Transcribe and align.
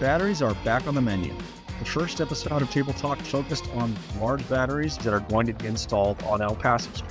Batteries 0.00 0.42
are 0.42 0.54
back 0.62 0.86
on 0.86 0.94
the 0.94 1.00
menu. 1.00 1.34
The 1.80 1.84
first 1.84 2.20
episode 2.20 2.62
of 2.62 2.70
Table 2.70 2.92
Talk 2.92 3.18
focused 3.18 3.68
on 3.74 3.96
large 4.20 4.48
batteries 4.48 4.96
that 4.98 5.12
are 5.12 5.18
going 5.18 5.48
to 5.48 5.52
be 5.52 5.66
installed 5.66 6.22
on 6.22 6.40
El 6.40 6.54
Paso 6.54 6.88
Street. 6.92 7.10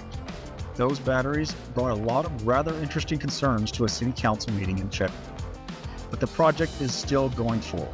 Those 0.76 0.98
batteries 0.98 1.54
brought 1.74 1.92
a 1.92 2.02
lot 2.02 2.24
of 2.24 2.48
rather 2.48 2.74
interesting 2.76 3.20
concerns 3.20 3.74
to 3.74 3.84
a 3.84 3.90
city 3.90 4.14
council 4.16 4.54
meeting 4.54 4.80
in 4.80 4.90
February. 4.90 5.22
But 6.10 6.22
the 6.22 6.28
project 6.28 6.80
is 6.80 6.94
still 6.96 7.28
going 7.32 7.60
forward. 7.60 7.94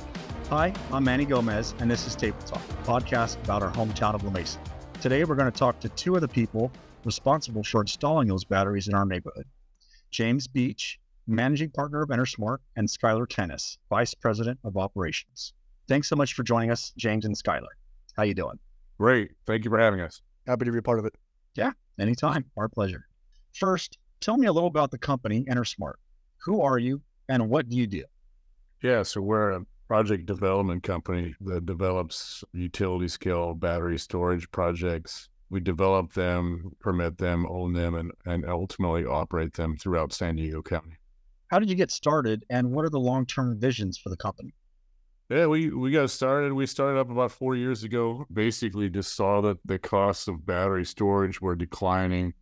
Hi, 0.51 0.71
I'm 0.91 1.03
Manny 1.03 1.25
Gomez, 1.25 1.73
and 1.79 1.89
this 1.89 2.05
is 2.05 2.15
Table 2.15 2.37
Talk, 2.45 2.61
a 2.69 2.83
podcast 2.83 3.43
about 3.43 3.63
our 3.63 3.71
hometown 3.71 4.13
of 4.13 4.23
La 4.23 4.29
Mesa. 4.29 4.59
Today, 5.01 5.23
we're 5.23 5.33
going 5.33 5.51
to 5.51 5.57
talk 5.57 5.79
to 5.79 5.89
two 5.89 6.13
of 6.13 6.21
the 6.21 6.27
people 6.27 6.71
responsible 7.03 7.63
for 7.63 7.81
installing 7.81 8.27
those 8.27 8.43
batteries 8.43 8.87
in 8.87 8.93
our 8.93 9.07
neighborhood 9.07 9.47
James 10.11 10.47
Beach, 10.47 10.99
managing 11.27 11.69
partner 11.71 12.01
of 12.01 12.09
EnerSmart, 12.09 12.57
and 12.75 12.87
Skyler 12.87 13.27
Tennis, 13.27 13.77
vice 13.89 14.13
president 14.13 14.59
of 14.63 14.77
operations. 14.77 15.53
Thanks 15.87 16.09
so 16.09 16.15
much 16.15 16.33
for 16.33 16.43
joining 16.43 16.71
us, 16.71 16.93
James 16.97 17.25
and 17.25 17.35
Skyler. 17.35 17.73
How 18.15 18.23
you 18.23 18.33
doing? 18.33 18.59
Great. 18.97 19.31
Thank 19.45 19.65
you 19.65 19.71
for 19.71 19.79
having 19.79 20.01
us. 20.01 20.21
Happy 20.47 20.65
to 20.65 20.71
be 20.71 20.77
a 20.77 20.81
part 20.81 20.99
of 20.99 21.05
it. 21.05 21.13
Yeah, 21.55 21.71
anytime. 21.99 22.45
Our 22.57 22.69
pleasure. 22.69 23.07
First, 23.53 23.97
tell 24.19 24.37
me 24.37 24.47
a 24.47 24.53
little 24.53 24.67
about 24.67 24.91
the 24.91 24.97
company 24.97 25.45
EnerSmart. 25.49 25.95
Who 26.45 26.61
are 26.61 26.77
you 26.77 27.01
and 27.29 27.49
what 27.49 27.69
do 27.69 27.77
you 27.77 27.87
do? 27.87 28.03
Yeah, 28.81 29.03
so 29.03 29.21
we're 29.21 29.51
a 29.51 29.65
project 29.87 30.25
development 30.25 30.83
company 30.83 31.35
that 31.41 31.65
develops 31.65 32.43
utility 32.53 33.07
scale 33.07 33.53
battery 33.53 33.97
storage 33.97 34.49
projects. 34.51 35.29
We 35.49 35.59
develop 35.59 36.13
them, 36.13 36.71
permit 36.79 37.17
them, 37.17 37.45
own 37.47 37.73
them, 37.73 37.95
and, 37.95 38.11
and 38.25 38.45
ultimately 38.45 39.05
operate 39.05 39.53
them 39.53 39.77
throughout 39.77 40.11
San 40.11 40.35
Diego 40.35 40.61
County. 40.61 40.97
How 41.53 41.59
did 41.59 41.69
you 41.69 41.75
get 41.75 41.91
started 41.91 42.43
and 42.49 42.71
what 42.71 42.83
are 42.83 42.89
the 42.89 42.99
long 42.99 43.27
term 43.27 43.59
visions 43.59 43.95
for 43.95 44.09
the 44.09 44.17
company? 44.17 44.55
Yeah, 45.29 45.45
we, 45.45 45.69
we 45.69 45.91
got 45.91 46.09
started. 46.09 46.51
We 46.51 46.65
started 46.65 46.99
up 46.99 47.11
about 47.11 47.31
four 47.31 47.55
years 47.55 47.83
ago. 47.83 48.25
Basically, 48.33 48.89
just 48.89 49.15
saw 49.15 49.39
that 49.41 49.59
the 49.63 49.77
costs 49.77 50.27
of 50.27 50.47
battery 50.47 50.83
storage 50.83 51.41
were 51.41 51.55
declining 51.55 52.33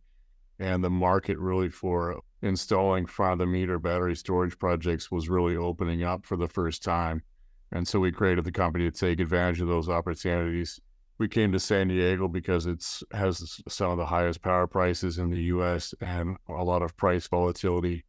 and 0.58 0.82
the 0.82 0.88
market 0.88 1.36
really 1.36 1.68
for 1.68 2.22
installing 2.40 3.04
front 3.04 3.34
of 3.34 3.38
the 3.40 3.46
meter 3.46 3.78
battery 3.78 4.16
storage 4.16 4.58
projects 4.58 5.10
was 5.10 5.28
really 5.28 5.56
opening 5.56 6.02
up 6.02 6.24
for 6.24 6.38
the 6.38 6.48
first 6.48 6.82
time. 6.82 7.22
And 7.70 7.86
so 7.86 8.00
we 8.00 8.12
created 8.12 8.44
the 8.44 8.50
company 8.50 8.90
to 8.90 8.98
take 8.98 9.20
advantage 9.20 9.60
of 9.60 9.68
those 9.68 9.90
opportunities. 9.90 10.80
We 11.18 11.28
came 11.28 11.52
to 11.52 11.60
San 11.60 11.88
Diego 11.88 12.28
because 12.28 12.64
it's 12.64 13.04
has 13.12 13.60
some 13.68 13.90
of 13.90 13.98
the 13.98 14.06
highest 14.06 14.40
power 14.40 14.66
prices 14.66 15.18
in 15.18 15.28
the 15.28 15.42
U.S. 15.42 15.92
and 16.00 16.38
a 16.48 16.64
lot 16.64 16.80
of 16.80 16.96
price 16.96 17.26
volatility 17.26 18.06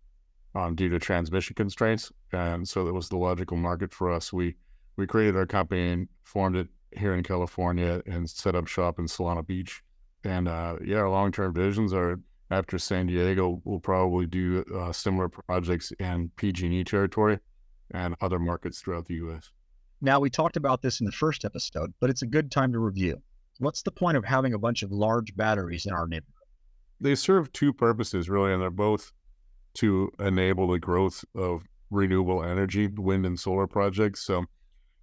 um, 0.56 0.76
due 0.76 0.90
to 0.90 1.00
transmission 1.00 1.56
constraints. 1.56 2.12
And 2.32 2.68
so 2.68 2.86
that 2.86 2.94
was 2.94 3.10
the 3.10 3.18
logical 3.18 3.58
market 3.58 3.94
for 3.94 4.12
us. 4.12 4.32
We 4.32 4.56
we 4.96 5.08
created 5.08 5.36
our 5.36 5.48
company 5.48 5.90
and 5.90 6.08
formed 6.24 6.56
it 6.56 6.68
here 6.96 7.16
in 7.16 7.24
California 7.24 8.02
and 8.06 8.30
set 8.30 8.56
up 8.56 8.68
shop 8.68 9.00
in 9.00 9.06
Solana 9.06 9.46
Beach. 9.46 9.82
And 10.24 10.48
uh, 10.48 10.78
yeah, 10.84 10.98
our 10.98 11.10
long 11.10 11.32
term 11.32 11.54
visions 11.54 11.94
are 11.94 12.20
after 12.54 12.78
San 12.78 13.08
Diego, 13.08 13.62
we'll 13.64 13.80
probably 13.80 14.28
do 14.28 14.64
uh, 14.76 14.92
similar 14.92 15.28
projects 15.28 15.92
in 16.00 16.30
PG&E 16.36 16.84
territory 16.84 17.40
and 17.92 18.16
other 18.22 18.38
markets 18.38 18.80
throughout 18.80 19.06
the 19.06 19.16
U.S. 19.16 19.50
Now, 20.02 20.20
we 20.20 20.30
talked 20.30 20.58
about 20.58 20.82
this 20.82 21.00
in 21.00 21.06
the 21.06 21.12
first 21.12 21.46
episode, 21.46 21.94
but 22.00 22.10
it's 22.10 22.22
a 22.22 22.28
good 22.28 22.52
time 22.52 22.72
to 22.74 22.80
review. 22.80 23.22
What's 23.60 23.82
the 23.82 23.92
point 23.92 24.18
of 24.18 24.26
having 24.26 24.54
a 24.54 24.60
bunch 24.60 24.84
of 24.84 24.92
large 24.92 25.36
batteries 25.36 25.86
in 25.86 25.94
our 25.94 26.08
neighborhood? 26.08 26.34
They 27.00 27.16
serve 27.16 27.52
two 27.54 27.74
purposes, 27.74 28.30
really, 28.30 28.54
and 28.54 28.62
they're 28.62 28.70
both 28.70 29.12
to 29.76 30.12
enable 30.20 30.68
the 30.68 30.80
growth 30.80 31.26
of 31.36 31.64
renewable 31.90 32.44
energy, 32.44 32.88
wind 32.88 33.26
and 33.26 33.40
solar 33.40 33.68
projects. 33.68 34.22
So, 34.22 34.46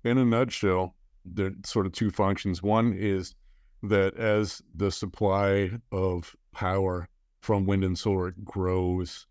in 0.05 0.19
a 0.19 0.25
nutshell, 0.25 0.95
there 1.25 1.49
are 1.49 1.55
sort 1.65 1.87
of 1.87 1.93
two 1.93 2.11
functions. 2.11 2.63
One 2.63 2.93
is 2.93 3.35
that 3.83 4.17
as 4.17 4.63
the 4.75 4.91
supply 4.91 5.71
of 5.93 6.35
power 6.53 7.09
from 7.41 7.67
wind 7.67 7.85
and 7.85 7.99
solar 7.99 8.35
grows, 8.45 9.27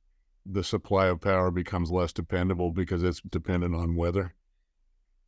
the 0.45 0.63
supply 0.63 1.07
of 1.07 1.21
power 1.21 1.51
becomes 1.51 1.91
less 1.91 2.11
dependable 2.11 2.71
because 2.71 3.03
it's 3.03 3.21
dependent 3.21 3.75
on 3.75 3.95
weather. 3.95 4.33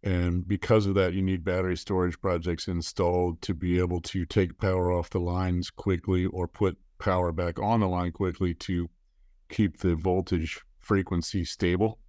And 0.03 0.47
because 0.47 0.87
of 0.87 0.95
that, 0.95 1.13
you 1.13 1.21
need 1.21 1.43
battery 1.43 1.77
storage 1.77 2.19
projects 2.19 2.67
installed 2.67 3.41
to 3.43 3.53
be 3.53 3.77
able 3.77 4.01
to 4.01 4.25
take 4.25 4.57
power 4.57 4.91
off 4.91 5.11
the 5.11 5.19
lines 5.19 5.69
quickly 5.69 6.25
or 6.25 6.47
put 6.47 6.77
power 6.97 7.31
back 7.31 7.59
on 7.59 7.81
the 7.81 7.87
line 7.87 8.11
quickly 8.11 8.55
to 8.55 8.89
keep 9.51 9.77
the 9.77 9.95
voltage 9.95 10.59
frequency 10.79 11.45
stable. 11.45 11.99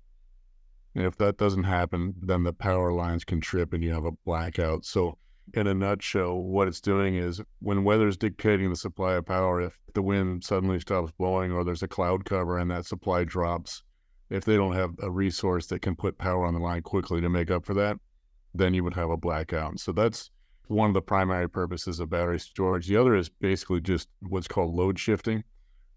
And 0.94 1.04
if 1.04 1.16
that 1.19 1.36
doesn't 1.36 1.64
happen, 1.64 2.14
then 2.20 2.44
the 2.44 2.53
power 2.53 2.92
lines 2.92 3.25
can 3.25 3.41
trip 3.41 3.72
and 3.72 3.82
you 3.82 3.92
have 3.92 4.04
a 4.04 4.12
blackout. 4.25 4.84
So 4.84 5.19
in 5.54 5.66
a 5.66 5.75
nutshell, 5.75 6.36
what 6.36 6.69
it's 6.69 6.80
doing 6.80 7.16
is 7.16 7.41
when 7.60 7.84
weather 7.84 8.08
is 8.08 8.16
dictating 8.16 8.70
the 8.70 8.76
supply 8.76 9.14
of 9.14 9.26
power, 9.26 9.60
if 9.60 9.78
the 9.94 10.03
wind 10.03 10.44
suddenly 10.44 10.80
stops 10.80 11.12
blowing 11.19 11.53
or 11.53 11.64
there's 11.64 11.82
a 11.82 11.88
cloud 11.88 12.25
cover 12.25 12.58
and 12.58 12.70
that 12.70 12.86
supply 12.86 13.25
drops, 13.25 13.82
if 14.30 14.44
they 14.44 14.56
don't 14.56 14.74
have 14.74 14.94
a 15.03 15.10
resource 15.10 15.66
that 15.66 15.82
can 15.82 15.97
put 15.97 16.16
power 16.19 16.47
on 16.47 16.54
the 16.54 16.60
line 16.60 16.82
quickly 16.82 17.20
to 17.20 17.28
make 17.28 17.50
up 17.50 17.66
for 17.66 17.74
that, 17.74 17.98
then 18.54 18.72
you 18.72 18.84
would 18.84 18.94
have 18.94 19.10
a 19.10 19.16
blackout. 19.16 19.78
So 19.78 19.92
that's 19.92 20.30
one 20.69 20.88
of 20.88 20.94
the 20.94 21.03
primary 21.03 21.48
purposes 21.48 22.00
of 22.00 22.10
battery 22.10 22.38
storage. 22.38 22.86
The 22.86 22.97
other 22.97 23.14
is 23.14 23.28
basically 23.28 23.80
just 23.80 24.09
what's 24.20 24.48
called 24.48 24.74
load 24.74 24.98
shifting. 24.98 25.44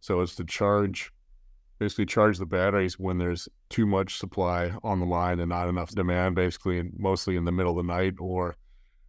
So 0.01 0.21
it's 0.21 0.35
to 0.35 0.43
charge, 0.43 1.11
basically 1.79 2.05
charge 2.05 2.37
the 2.37 2.45
batteries 2.45 2.99
when 2.99 3.17
there's 3.17 3.47
too 3.69 3.85
much 3.85 4.17
supply 4.17 4.73
on 4.83 4.99
the 4.99 5.05
line 5.05 5.39
and 5.39 5.49
not 5.49 5.67
enough 5.67 5.91
demand, 5.91 6.35
basically, 6.35 6.89
mostly 6.97 7.35
in 7.35 7.45
the 7.45 7.51
middle 7.51 7.77
of 7.77 7.85
the 7.85 7.93
night 7.93 8.15
or 8.19 8.55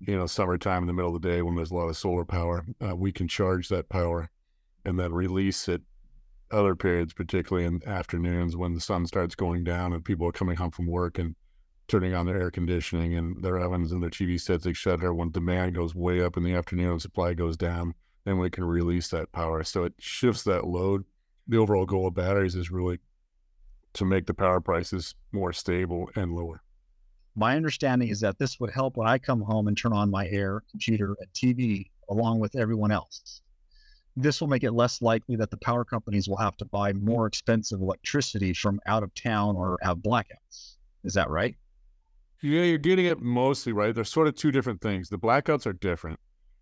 you 0.00 0.16
know, 0.16 0.27
summertime 0.27 0.82
in 0.82 0.87
the 0.87 0.93
middle 0.93 1.15
of 1.15 1.22
the 1.22 1.28
day 1.28 1.43
when 1.43 1.54
there's 1.54 1.71
a 1.71 1.75
lot 1.75 1.88
of 1.88 1.97
solar 1.97 2.25
power, 2.25 2.66
uh, 2.87 2.94
we 2.94 3.12
can 3.12 3.28
charge 3.28 3.69
that 3.69 3.88
power 3.88 4.31
and 4.84 4.99
then 4.99 5.12
release 5.12 5.69
it 5.69 5.82
other 6.50 6.77
periods, 6.77 7.12
particularly 7.12 7.66
in 7.66 7.81
afternoons 7.87 8.56
when 8.56 8.75
the 8.75 8.81
sun 8.81 9.06
starts 9.06 9.34
going 9.34 9.65
down 9.65 9.93
and 9.93 10.04
people 10.04 10.28
are 10.28 10.33
coming 10.33 10.56
home 10.56 10.71
from 10.71 10.87
work 10.87 11.19
and 11.19 11.34
turning 11.88 12.15
on 12.15 12.27
their 12.27 12.41
air 12.41 12.50
conditioning 12.50 13.15
and 13.15 13.43
their 13.43 13.56
ovens 13.56 13.93
and 13.93 14.03
their 14.03 14.10
TV 14.10 14.41
sets, 14.41 14.66
etc. 14.66 15.15
When 15.15 15.31
demand 15.31 15.75
goes 15.75 15.94
way 15.94 16.21
up 16.21 16.37
in 16.37 16.43
the 16.43 16.54
afternoon 16.54 16.93
and 16.93 17.03
supply 17.03 17.34
goes 17.34 17.56
down, 17.56 17.94
then 18.25 18.38
we 18.38 18.50
can 18.50 18.65
release 18.65 19.09
that 19.09 19.33
power. 19.33 19.62
So 19.65 19.84
it 19.84 19.94
shifts 19.98 20.43
that 20.44 20.66
load. 20.66 21.04
The 21.48 21.56
overall 21.56 21.86
goal 21.86 22.08
of 22.08 22.14
batteries 22.14 22.54
is 22.54 22.70
really 22.70 22.98
to 23.94 24.04
make 24.04 24.26
the 24.26 24.34
power 24.34 24.60
prices 24.60 25.14
more 25.32 25.52
stable 25.52 26.10
and 26.16 26.32
lower. 26.32 26.62
My 27.34 27.56
understanding 27.56 28.08
is 28.08 28.20
that 28.20 28.38
this 28.38 28.58
would 28.58 28.70
help 28.70 28.96
when 28.96 29.06
I 29.06 29.18
come 29.18 29.42
home 29.42 29.68
and 29.68 29.76
turn 29.76 29.92
on 29.92 30.10
my 30.10 30.26
air, 30.28 30.62
computer, 30.70 31.16
and 31.20 31.32
TV 31.32 31.90
along 32.08 32.40
with 32.40 32.56
everyone 32.56 32.90
else. 32.90 33.42
This 34.16 34.40
will 34.40 34.48
make 34.48 34.64
it 34.64 34.72
less 34.72 35.02
likely 35.02 35.36
that 35.36 35.50
the 35.50 35.58
power 35.58 35.84
companies 35.84 36.28
will 36.28 36.38
have 36.38 36.56
to 36.56 36.64
buy 36.64 36.94
more 36.94 37.26
expensive 37.26 37.80
electricity 37.80 38.54
from 38.54 38.80
out 38.86 39.02
of 39.02 39.14
town 39.14 39.56
or 39.56 39.78
have 39.82 39.98
blackouts. 39.98 40.76
Is 41.04 41.14
that 41.14 41.28
right? 41.28 41.54
Yeah, 42.42 42.62
you're 42.62 42.78
getting 42.78 43.06
it 43.06 43.20
mostly 43.20 43.72
right. 43.72 43.94
There's 43.94 44.10
sort 44.10 44.28
of 44.28 44.34
two 44.34 44.50
different 44.50 44.80
things. 44.80 45.10
The 45.10 45.18
blackouts 45.18 45.66
are 45.66 45.72
different. 45.74 46.18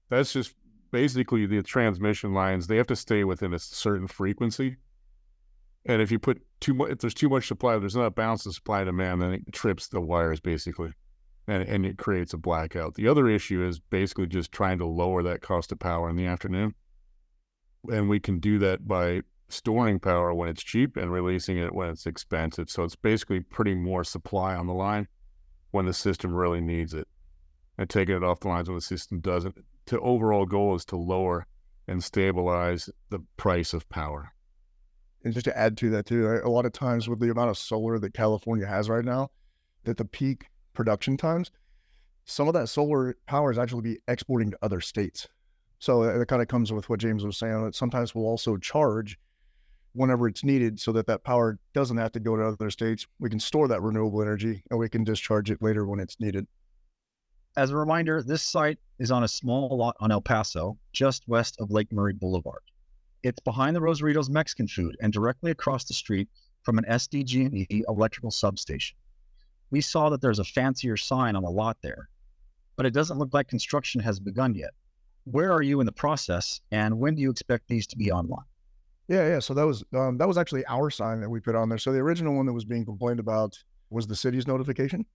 That's 0.08 0.32
just 0.32 0.54
basically 0.94 1.44
the 1.44 1.60
transmission 1.60 2.32
lines. 2.32 2.68
They 2.68 2.76
have 2.76 2.86
to 2.86 2.94
stay 2.94 3.24
within 3.24 3.52
a 3.52 3.58
certain 3.58 4.06
frequency. 4.06 4.76
And 5.86 6.00
if 6.00 6.12
you 6.12 6.20
put 6.20 6.40
too 6.60 6.72
much, 6.72 6.90
if 6.92 6.98
there's 6.98 7.14
too 7.14 7.28
much 7.28 7.48
supply, 7.48 7.76
there's 7.78 7.96
not 7.96 8.06
a 8.06 8.12
balance 8.12 8.46
of 8.46 8.54
supply 8.54 8.82
and 8.82 8.86
demand, 8.86 9.20
then 9.20 9.32
it 9.32 9.52
trips 9.52 9.88
the 9.88 10.00
wires 10.00 10.38
basically, 10.38 10.92
and 11.48 11.64
and 11.64 11.84
it 11.84 11.98
creates 11.98 12.32
a 12.32 12.38
blackout. 12.38 12.94
The 12.94 13.08
other 13.08 13.26
issue 13.26 13.66
is 13.66 13.80
basically 13.80 14.28
just 14.28 14.52
trying 14.52 14.78
to 14.78 14.86
lower 14.86 15.24
that 15.24 15.42
cost 15.42 15.72
of 15.72 15.80
power 15.80 16.08
in 16.08 16.14
the 16.14 16.26
afternoon, 16.26 16.76
and 17.90 18.08
we 18.08 18.20
can 18.20 18.38
do 18.38 18.60
that 18.60 18.86
by 18.86 19.22
storing 19.48 19.98
power 19.98 20.32
when 20.32 20.48
it's 20.48 20.62
cheap 20.62 20.96
and 20.96 21.10
releasing 21.10 21.58
it 21.58 21.74
when 21.74 21.90
it's 21.90 22.06
expensive. 22.06 22.70
So 22.70 22.84
it's 22.84 22.94
basically 22.94 23.40
putting 23.40 23.82
more 23.82 24.04
supply 24.04 24.54
on 24.54 24.68
the 24.68 24.74
line 24.74 25.08
when 25.72 25.86
the 25.86 25.92
system 25.92 26.32
really 26.32 26.60
needs 26.60 26.94
it, 26.94 27.08
and 27.76 27.90
taking 27.90 28.14
it 28.14 28.22
off 28.22 28.38
the 28.38 28.48
lines 28.48 28.68
when 28.68 28.76
the 28.76 28.80
system 28.80 29.18
doesn't. 29.18 29.56
The 29.86 30.00
overall 30.00 30.46
goal 30.46 30.74
is 30.74 30.84
to 30.86 30.96
lower 30.96 31.46
and 31.86 32.02
stabilize 32.02 32.88
the 33.10 33.20
price 33.36 33.74
of 33.74 33.88
power 33.88 34.34
and 35.24 35.32
just 35.32 35.44
to 35.44 35.58
add 35.58 35.76
to 35.78 35.90
that 35.90 36.06
too, 36.06 36.40
a 36.44 36.48
lot 36.48 36.66
of 36.66 36.72
times 36.72 37.08
with 37.08 37.18
the 37.18 37.30
amount 37.30 37.50
of 37.50 37.58
solar 37.58 37.98
that 37.98 38.14
California 38.14 38.66
has 38.66 38.90
right 38.90 39.04
now, 39.04 39.30
that 39.84 39.96
the 39.96 40.04
peak 40.04 40.46
production 40.74 41.16
times, 41.16 41.50
some 42.26 42.46
of 42.46 42.54
that 42.54 42.68
solar 42.68 43.16
power 43.26 43.50
is 43.50 43.58
actually 43.58 43.82
be 43.82 43.98
exporting 44.06 44.50
to 44.50 44.58
other 44.62 44.80
states. 44.80 45.26
So 45.78 46.04
uh, 46.04 46.20
it 46.20 46.28
kind 46.28 46.42
of 46.42 46.48
comes 46.48 46.72
with 46.72 46.88
what 46.88 47.00
James 47.00 47.24
was 47.24 47.38
saying. 47.38 47.64
That 47.64 47.74
sometimes 47.74 48.14
we'll 48.14 48.26
also 48.26 48.56
charge 48.56 49.18
whenever 49.92 50.28
it's 50.28 50.44
needed, 50.44 50.80
so 50.80 50.92
that 50.92 51.06
that 51.06 51.24
power 51.24 51.58
doesn't 51.72 51.96
have 51.96 52.12
to 52.12 52.20
go 52.20 52.36
to 52.36 52.42
other 52.42 52.70
states. 52.70 53.06
We 53.18 53.30
can 53.30 53.40
store 53.40 53.68
that 53.68 53.82
renewable 53.82 54.20
energy, 54.22 54.62
and 54.70 54.78
we 54.78 54.88
can 54.88 55.04
discharge 55.04 55.50
it 55.50 55.62
later 55.62 55.86
when 55.86 56.00
it's 56.00 56.18
needed. 56.20 56.46
As 57.56 57.70
a 57.70 57.76
reminder, 57.76 58.20
this 58.20 58.42
site 58.42 58.78
is 58.98 59.12
on 59.12 59.22
a 59.22 59.28
small 59.28 59.76
lot 59.76 59.96
on 60.00 60.10
El 60.10 60.20
Paso, 60.20 60.76
just 60.92 61.28
west 61.28 61.56
of 61.60 61.70
Lake 61.70 61.92
Murray 61.92 62.12
Boulevard. 62.12 62.62
It's 63.22 63.38
behind 63.38 63.76
the 63.76 63.80
Rosaritos 63.80 64.28
Mexican 64.28 64.66
food 64.66 64.96
and 65.00 65.12
directly 65.12 65.52
across 65.52 65.84
the 65.84 65.94
street 65.94 66.28
from 66.62 66.78
an 66.78 66.84
SDG&E 66.88 67.84
electrical 67.88 68.32
substation. 68.32 68.96
we 69.70 69.80
saw 69.80 70.08
that 70.08 70.20
there's 70.20 70.40
a 70.40 70.44
fancier 70.44 70.96
sign 70.96 71.36
on 71.36 71.44
the 71.44 71.50
lot 71.50 71.76
there, 71.80 72.08
but 72.76 72.86
it 72.86 72.92
doesn't 72.92 73.18
look 73.18 73.32
like 73.32 73.46
construction 73.46 74.00
has 74.00 74.18
begun 74.18 74.54
yet. 74.54 74.70
Where 75.22 75.52
are 75.52 75.62
you 75.62 75.78
in 75.78 75.86
the 75.86 75.92
process, 75.92 76.60
and 76.72 76.98
when 76.98 77.14
do 77.14 77.22
you 77.22 77.30
expect 77.30 77.68
these 77.68 77.86
to 77.88 77.96
be 77.96 78.10
online? 78.10 78.46
Yeah, 79.06 79.28
yeah. 79.28 79.38
So 79.38 79.54
that 79.54 79.64
was 79.66 79.84
um, 79.94 80.18
that 80.18 80.26
was 80.26 80.38
actually 80.38 80.66
our 80.66 80.90
sign 80.90 81.20
that 81.20 81.30
we 81.30 81.38
put 81.38 81.54
on 81.54 81.68
there. 81.68 81.78
So 81.78 81.92
the 81.92 82.00
original 82.00 82.34
one 82.34 82.46
that 82.46 82.52
was 82.52 82.64
being 82.64 82.84
complained 82.84 83.20
about 83.20 83.56
was 83.90 84.06
the 84.06 84.16
city's 84.16 84.46
notification, 84.46 85.06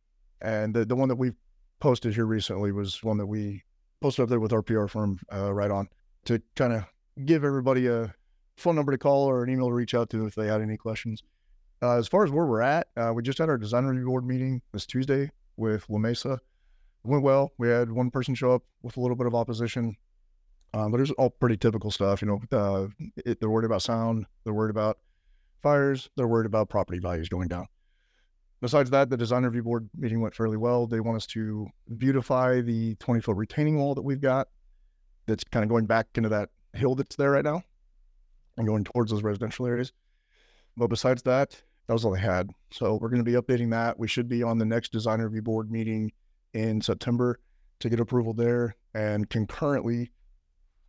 and 0.42 0.74
the 0.74 0.85
the 0.85 0.95
one 0.95 1.09
that 1.09 1.15
we 1.15 1.33
posted 1.79 2.13
here 2.13 2.25
recently 2.25 2.71
was 2.71 3.03
one 3.03 3.17
that 3.17 3.27
we 3.27 3.63
posted 4.01 4.23
up 4.23 4.29
there 4.29 4.39
with 4.39 4.53
our 4.53 4.61
PR 4.61 4.87
firm 4.87 5.19
uh, 5.33 5.53
right 5.53 5.71
on 5.71 5.89
to 6.25 6.41
kind 6.55 6.73
of 6.73 6.85
give 7.25 7.43
everybody 7.43 7.87
a 7.87 8.13
phone 8.57 8.75
number 8.75 8.91
to 8.91 8.97
call 8.97 9.25
or 9.25 9.43
an 9.43 9.49
email 9.49 9.67
to 9.67 9.73
reach 9.73 9.93
out 9.93 10.09
to 10.09 10.25
if 10.25 10.35
they 10.35 10.47
had 10.47 10.61
any 10.61 10.77
questions. 10.77 11.23
Uh, 11.81 11.97
as 11.97 12.07
far 12.07 12.25
as 12.25 12.31
where 12.31 12.45
we're 12.45 12.61
at, 12.61 12.87
uh, 12.97 13.11
we 13.13 13.23
just 13.23 13.37
had 13.37 13.49
our 13.49 13.57
design 13.57 13.85
review 13.85 14.05
board 14.05 14.25
meeting 14.25 14.61
this 14.73 14.85
Tuesday 14.85 15.31
with 15.55 15.85
La 15.89 15.97
Mesa. 15.97 16.33
It 16.33 17.07
went 17.07 17.23
well. 17.23 17.53
We 17.57 17.69
had 17.69 17.91
one 17.91 18.11
person 18.11 18.35
show 18.35 18.53
up 18.53 18.63
with 18.81 18.97
a 18.97 18.99
little 18.99 19.15
bit 19.15 19.27
of 19.27 19.35
opposition, 19.35 19.95
um, 20.73 20.91
but 20.91 20.97
it 20.97 21.03
was 21.03 21.11
all 21.11 21.29
pretty 21.29 21.55
typical 21.55 21.89
stuff. 21.89 22.21
You 22.21 22.27
know, 22.27 22.41
uh, 22.51 22.87
it, 23.25 23.39
they're 23.39 23.49
worried 23.49 23.65
about 23.65 23.81
sound, 23.81 24.25
they're 24.43 24.53
worried 24.53 24.71
about 24.71 24.97
fires, 25.61 26.09
they're 26.17 26.27
worried 26.27 26.45
about 26.45 26.69
property 26.69 26.99
values 26.99 27.29
going 27.29 27.47
down. 27.47 27.67
Besides 28.61 28.89
that, 28.89 29.09
the 29.09 29.17
design 29.17 29.44
review 29.44 29.63
board 29.63 29.89
meeting 29.97 30.19
went 30.19 30.35
fairly 30.35 30.57
well. 30.57 30.85
They 30.85 31.00
want 31.00 31.17
us 31.17 31.25
to 31.27 31.67
beautify 31.97 32.61
the 32.61 32.95
20 32.95 33.21
foot 33.21 33.38
retaining 33.38 33.77
wall 33.77 33.95
that 33.95 34.01
we've 34.01 34.19
got 34.19 34.50
that's 35.27 35.44
kind 35.45 35.63
of 35.63 35.69
going 35.69 35.85
back 35.85 36.07
into 36.15 36.29
that 36.29 36.50
hill 36.73 36.95
that's 36.95 37.15
there 37.15 37.31
right 37.31 37.45
now 37.45 37.63
and 38.57 38.67
going 38.67 38.83
towards 38.83 39.11
those 39.11 39.23
residential 39.23 39.65
areas. 39.65 39.94
But 40.75 40.88
besides 40.88 41.21
that, 41.23 41.61
that 41.88 41.94
was 41.94 42.06
all 42.06 42.11
they 42.11 42.19
had. 42.19 42.51
So 42.71 42.95
we're 42.95 43.09
going 43.09 43.23
to 43.23 43.31
be 43.31 43.38
updating 43.38 43.71
that. 43.71 43.97
We 43.97 44.07
should 44.07 44.27
be 44.27 44.44
on 44.44 44.57
the 44.57 44.65
next 44.65 44.91
design 44.91 45.21
review 45.21 45.41
board 45.41 45.71
meeting 45.71 46.11
in 46.53 46.81
September 46.81 47.39
to 47.79 47.89
get 47.89 48.00
approval 48.00 48.33
there. 48.33 48.75
And 48.94 49.29
concurrently, 49.29 50.11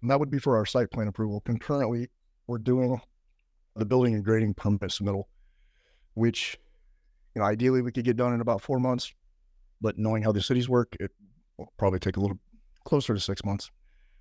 and 0.02 0.10
that 0.10 0.18
would 0.18 0.30
be 0.30 0.38
for 0.38 0.56
our 0.56 0.66
site 0.66 0.90
plan 0.90 1.08
approval. 1.08 1.40
Concurrently, 1.40 2.08
we're 2.46 2.58
doing 2.58 3.00
the 3.76 3.84
building 3.84 4.14
and 4.14 4.24
grading 4.24 4.54
permit 4.54 4.90
submittal, 4.90 5.24
which, 6.14 6.58
you 7.34 7.40
know, 7.40 7.46
ideally 7.46 7.82
we 7.82 7.92
could 7.92 8.04
get 8.04 8.16
done 8.16 8.32
in 8.32 8.40
about 8.40 8.60
four 8.60 8.78
months. 8.78 9.12
But 9.80 9.98
knowing 9.98 10.22
how 10.22 10.32
the 10.32 10.42
cities 10.42 10.68
work, 10.68 10.94
it 11.00 11.10
will 11.56 11.72
probably 11.78 11.98
take 11.98 12.16
a 12.16 12.20
little 12.20 12.38
closer 12.84 13.14
to 13.14 13.20
six 13.20 13.44
months 13.44 13.70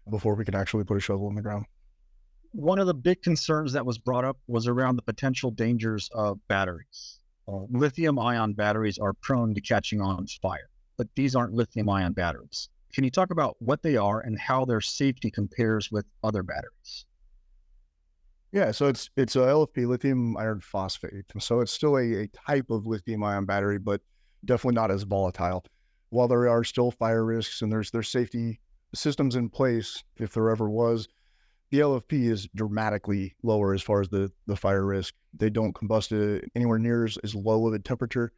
before 0.09 0.35
we 0.35 0.45
can 0.45 0.55
actually 0.55 0.83
put 0.83 0.97
a 0.97 1.01
shovel 1.01 1.27
in 1.29 1.35
the 1.35 1.41
ground. 1.41 1.65
One 2.51 2.79
of 2.79 2.87
the 2.87 2.93
big 2.93 3.21
concerns 3.21 3.73
that 3.73 3.85
was 3.85 3.97
brought 3.97 4.25
up 4.25 4.37
was 4.47 4.67
around 4.67 4.95
the 4.95 5.01
potential 5.01 5.51
dangers 5.51 6.09
of 6.13 6.39
batteries. 6.47 7.19
Uh, 7.47 7.65
lithium 7.69 8.17
ion 8.17 8.53
batteries 8.53 8.97
are 8.97 9.13
prone 9.13 9.53
to 9.53 9.61
catching 9.61 10.01
on 10.01 10.25
fire, 10.41 10.69
but 10.97 11.07
these 11.15 11.35
aren't 11.35 11.53
lithium 11.53 11.89
ion 11.89 12.13
batteries. 12.13 12.69
Can 12.93 13.03
you 13.03 13.11
talk 13.11 13.29
about 13.31 13.55
what 13.59 13.83
they 13.83 13.97
are 13.97 14.19
and 14.21 14.39
how 14.39 14.65
their 14.65 14.81
safety 14.81 15.29
compares 15.29 15.91
with 15.91 16.05
other 16.23 16.41
batteries? 16.41 17.05
Yeah, 18.51 18.71
so 18.71 18.87
it's 18.87 19.09
it's 19.15 19.35
a 19.35 19.39
LFP 19.39 19.87
lithium 19.87 20.35
iron 20.37 20.59
phosphate. 20.59 21.25
So 21.39 21.59
it's 21.59 21.71
still 21.71 21.97
a, 21.97 22.23
a 22.23 22.27
type 22.27 22.69
of 22.71 22.87
lithium 22.87 23.23
ion 23.23 23.45
battery, 23.45 23.77
but 23.77 24.01
definitely 24.43 24.75
not 24.75 24.91
as 24.91 25.03
volatile. 25.03 25.63
While 26.09 26.27
there 26.27 26.49
are 26.49 26.63
still 26.63 26.89
fire 26.89 27.23
risks 27.23 27.61
and 27.61 27.71
there's 27.71 27.91
there's 27.91 28.09
safety 28.09 28.59
systems 28.95 29.35
in 29.35 29.49
place, 29.49 30.03
if 30.17 30.33
there 30.33 30.49
ever 30.49 30.67
was, 30.67 31.07
the 31.69 31.79
LFP 31.79 32.31
is 32.31 32.47
dramatically 32.55 33.35
lower 33.43 33.75
as 33.75 33.83
far 33.83 34.01
as 34.01 34.09
the 34.09 34.31
the 34.47 34.55
fire 34.55 34.85
risk. 34.85 35.13
They 35.37 35.51
don't 35.51 35.75
combust 35.75 36.43
anywhere 36.55 36.79
near 36.79 37.05
as, 37.05 37.17
as 37.23 37.35
low 37.35 37.67
of 37.67 37.73
a 37.73 37.79
temperature. 37.79 38.31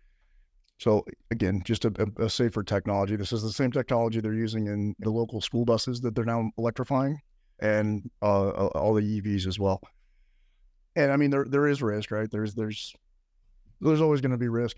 So 0.77 1.05
again, 1.29 1.61
just 1.63 1.85
a, 1.85 1.93
a, 2.17 2.27
safer 2.27 2.63
technology. 2.63 3.15
This 3.15 3.31
is 3.31 3.43
the 3.43 3.51
same 3.51 3.71
technology 3.71 4.19
they're 4.19 4.33
using 4.33 4.65
in 4.65 4.95
the 4.97 5.11
local 5.11 5.39
school 5.39 5.63
buses 5.63 6.01
that 6.01 6.15
they're 6.15 6.25
now 6.25 6.49
electrifying, 6.57 7.19
and 7.59 8.09
uh, 8.23 8.49
all 8.49 8.95
the 8.95 9.21
EVs 9.21 9.45
as 9.45 9.59
well. 9.59 9.79
And 10.95 11.11
I 11.11 11.17
mean, 11.17 11.29
there 11.29 11.45
there 11.47 11.67
is 11.67 11.81
risk, 11.81 12.11
right? 12.11 12.29
There's 12.29 12.53
there's 12.53 12.93
there's 13.79 14.01
always 14.01 14.21
going 14.21 14.31
to 14.31 14.37
be 14.37 14.49
risk, 14.49 14.77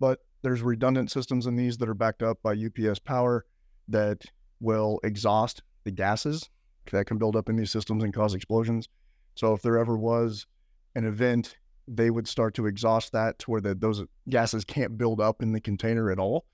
but 0.00 0.20
there's 0.42 0.62
redundant 0.62 1.10
systems 1.10 1.46
in 1.46 1.56
these 1.56 1.78
that 1.78 1.88
are 1.88 1.94
backed 1.94 2.22
up 2.22 2.38
by 2.42 2.52
UPS 2.52 2.98
power 3.00 3.44
that 3.88 4.22
will 4.60 5.00
exhaust 5.02 5.62
the 5.84 5.90
gases 5.90 6.48
that 6.90 7.06
can 7.06 7.18
build 7.18 7.36
up 7.36 7.48
in 7.48 7.56
these 7.56 7.70
systems 7.70 8.02
and 8.02 8.14
cause 8.14 8.34
explosions. 8.34 8.88
So 9.34 9.52
if 9.52 9.62
there 9.62 9.78
ever 9.78 9.96
was 9.96 10.46
an 10.94 11.04
event, 11.04 11.56
they 11.86 12.10
would 12.10 12.26
start 12.26 12.54
to 12.54 12.66
exhaust 12.66 13.12
that 13.12 13.38
to 13.40 13.50
where 13.50 13.60
the, 13.60 13.74
those 13.74 14.04
gases 14.28 14.64
can't 14.64 14.98
build 14.98 15.20
up 15.20 15.42
in 15.42 15.52
the 15.52 15.60
container 15.60 16.10
at 16.10 16.18
all, 16.18 16.46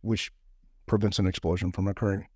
which 0.00 0.32
prevents 0.86 1.18
an 1.18 1.26
explosion 1.26 1.72
from 1.72 1.88
occurring. 1.88 2.26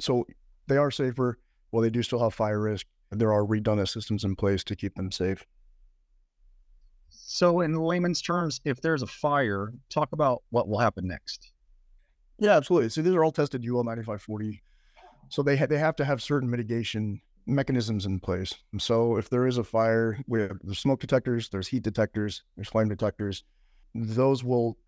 So 0.00 0.26
they 0.66 0.76
are 0.76 0.90
safer. 0.90 1.38
Well, 1.72 1.82
they 1.82 1.90
do 1.90 2.02
still 2.02 2.22
have 2.22 2.34
fire 2.34 2.60
risk, 2.60 2.86
there 3.18 3.32
are 3.32 3.44
redundant 3.44 3.88
systems 3.88 4.24
in 4.24 4.36
place 4.36 4.62
to 4.64 4.76
keep 4.76 4.94
them 4.94 5.10
safe. 5.10 5.44
So, 7.08 7.60
in 7.60 7.74
layman's 7.74 8.22
terms, 8.22 8.60
if 8.64 8.80
there's 8.80 9.02
a 9.02 9.06
fire, 9.06 9.72
talk 9.88 10.12
about 10.12 10.42
what 10.50 10.68
will 10.68 10.78
happen 10.78 11.06
next. 11.06 11.52
Yeah, 12.38 12.56
absolutely. 12.56 12.88
So 12.88 13.02
these 13.02 13.14
are 13.14 13.22
all 13.22 13.32
tested 13.32 13.64
UL 13.64 13.84
9540. 13.84 14.62
So 15.28 15.42
they 15.42 15.56
ha- 15.56 15.66
they 15.66 15.78
have 15.78 15.96
to 15.96 16.04
have 16.04 16.22
certain 16.22 16.50
mitigation 16.50 17.20
mechanisms 17.46 18.06
in 18.06 18.18
place. 18.18 18.54
And 18.72 18.80
so 18.80 19.16
if 19.16 19.28
there 19.28 19.46
is 19.46 19.58
a 19.58 19.64
fire, 19.64 20.18
we 20.26 20.40
have 20.40 20.58
the 20.64 20.74
smoke 20.74 21.00
detectors, 21.00 21.50
there's 21.50 21.68
heat 21.68 21.82
detectors, 21.82 22.42
there's 22.56 22.68
flame 22.68 22.88
detectors. 22.88 23.44
Those 23.94 24.42
will 24.42 24.78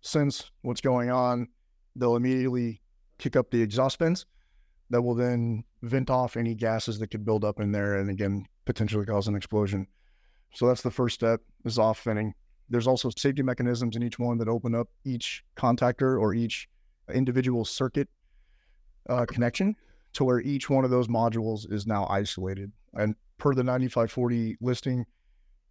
sense 0.00 0.50
what's 0.62 0.80
going 0.80 1.10
on. 1.10 1.48
They'll 1.94 2.16
immediately 2.16 2.80
kick 3.18 3.36
up 3.36 3.50
the 3.50 3.60
exhaust 3.60 3.98
vents 3.98 4.24
that 4.90 5.02
will 5.02 5.14
then 5.14 5.64
vent 5.82 6.10
off 6.10 6.36
any 6.36 6.54
gases 6.54 6.98
that 6.98 7.08
could 7.08 7.24
build 7.24 7.44
up 7.44 7.60
in 7.60 7.72
there 7.72 7.96
and 7.96 8.10
again 8.10 8.46
potentially 8.64 9.04
cause 9.04 9.28
an 9.28 9.36
explosion. 9.36 9.86
So 10.54 10.66
that's 10.66 10.82
the 10.82 10.90
first 10.90 11.14
step 11.14 11.40
is 11.64 11.78
off 11.78 12.02
venting. 12.02 12.34
There's 12.68 12.86
also 12.86 13.10
safety 13.16 13.42
mechanisms 13.42 13.96
in 13.96 14.02
each 14.02 14.18
one 14.18 14.38
that 14.38 14.48
open 14.48 14.74
up 14.74 14.88
each 15.04 15.44
contactor 15.56 16.20
or 16.20 16.34
each 16.34 16.68
individual 17.12 17.64
circuit 17.64 18.08
uh, 19.08 19.24
connection 19.26 19.76
to 20.14 20.24
where 20.24 20.40
each 20.40 20.68
one 20.70 20.84
of 20.84 20.90
those 20.90 21.08
modules 21.08 21.70
is 21.70 21.86
now 21.86 22.06
isolated. 22.08 22.72
And 22.94 23.14
per 23.38 23.54
the 23.54 23.62
9540 23.62 24.56
listing, 24.60 25.04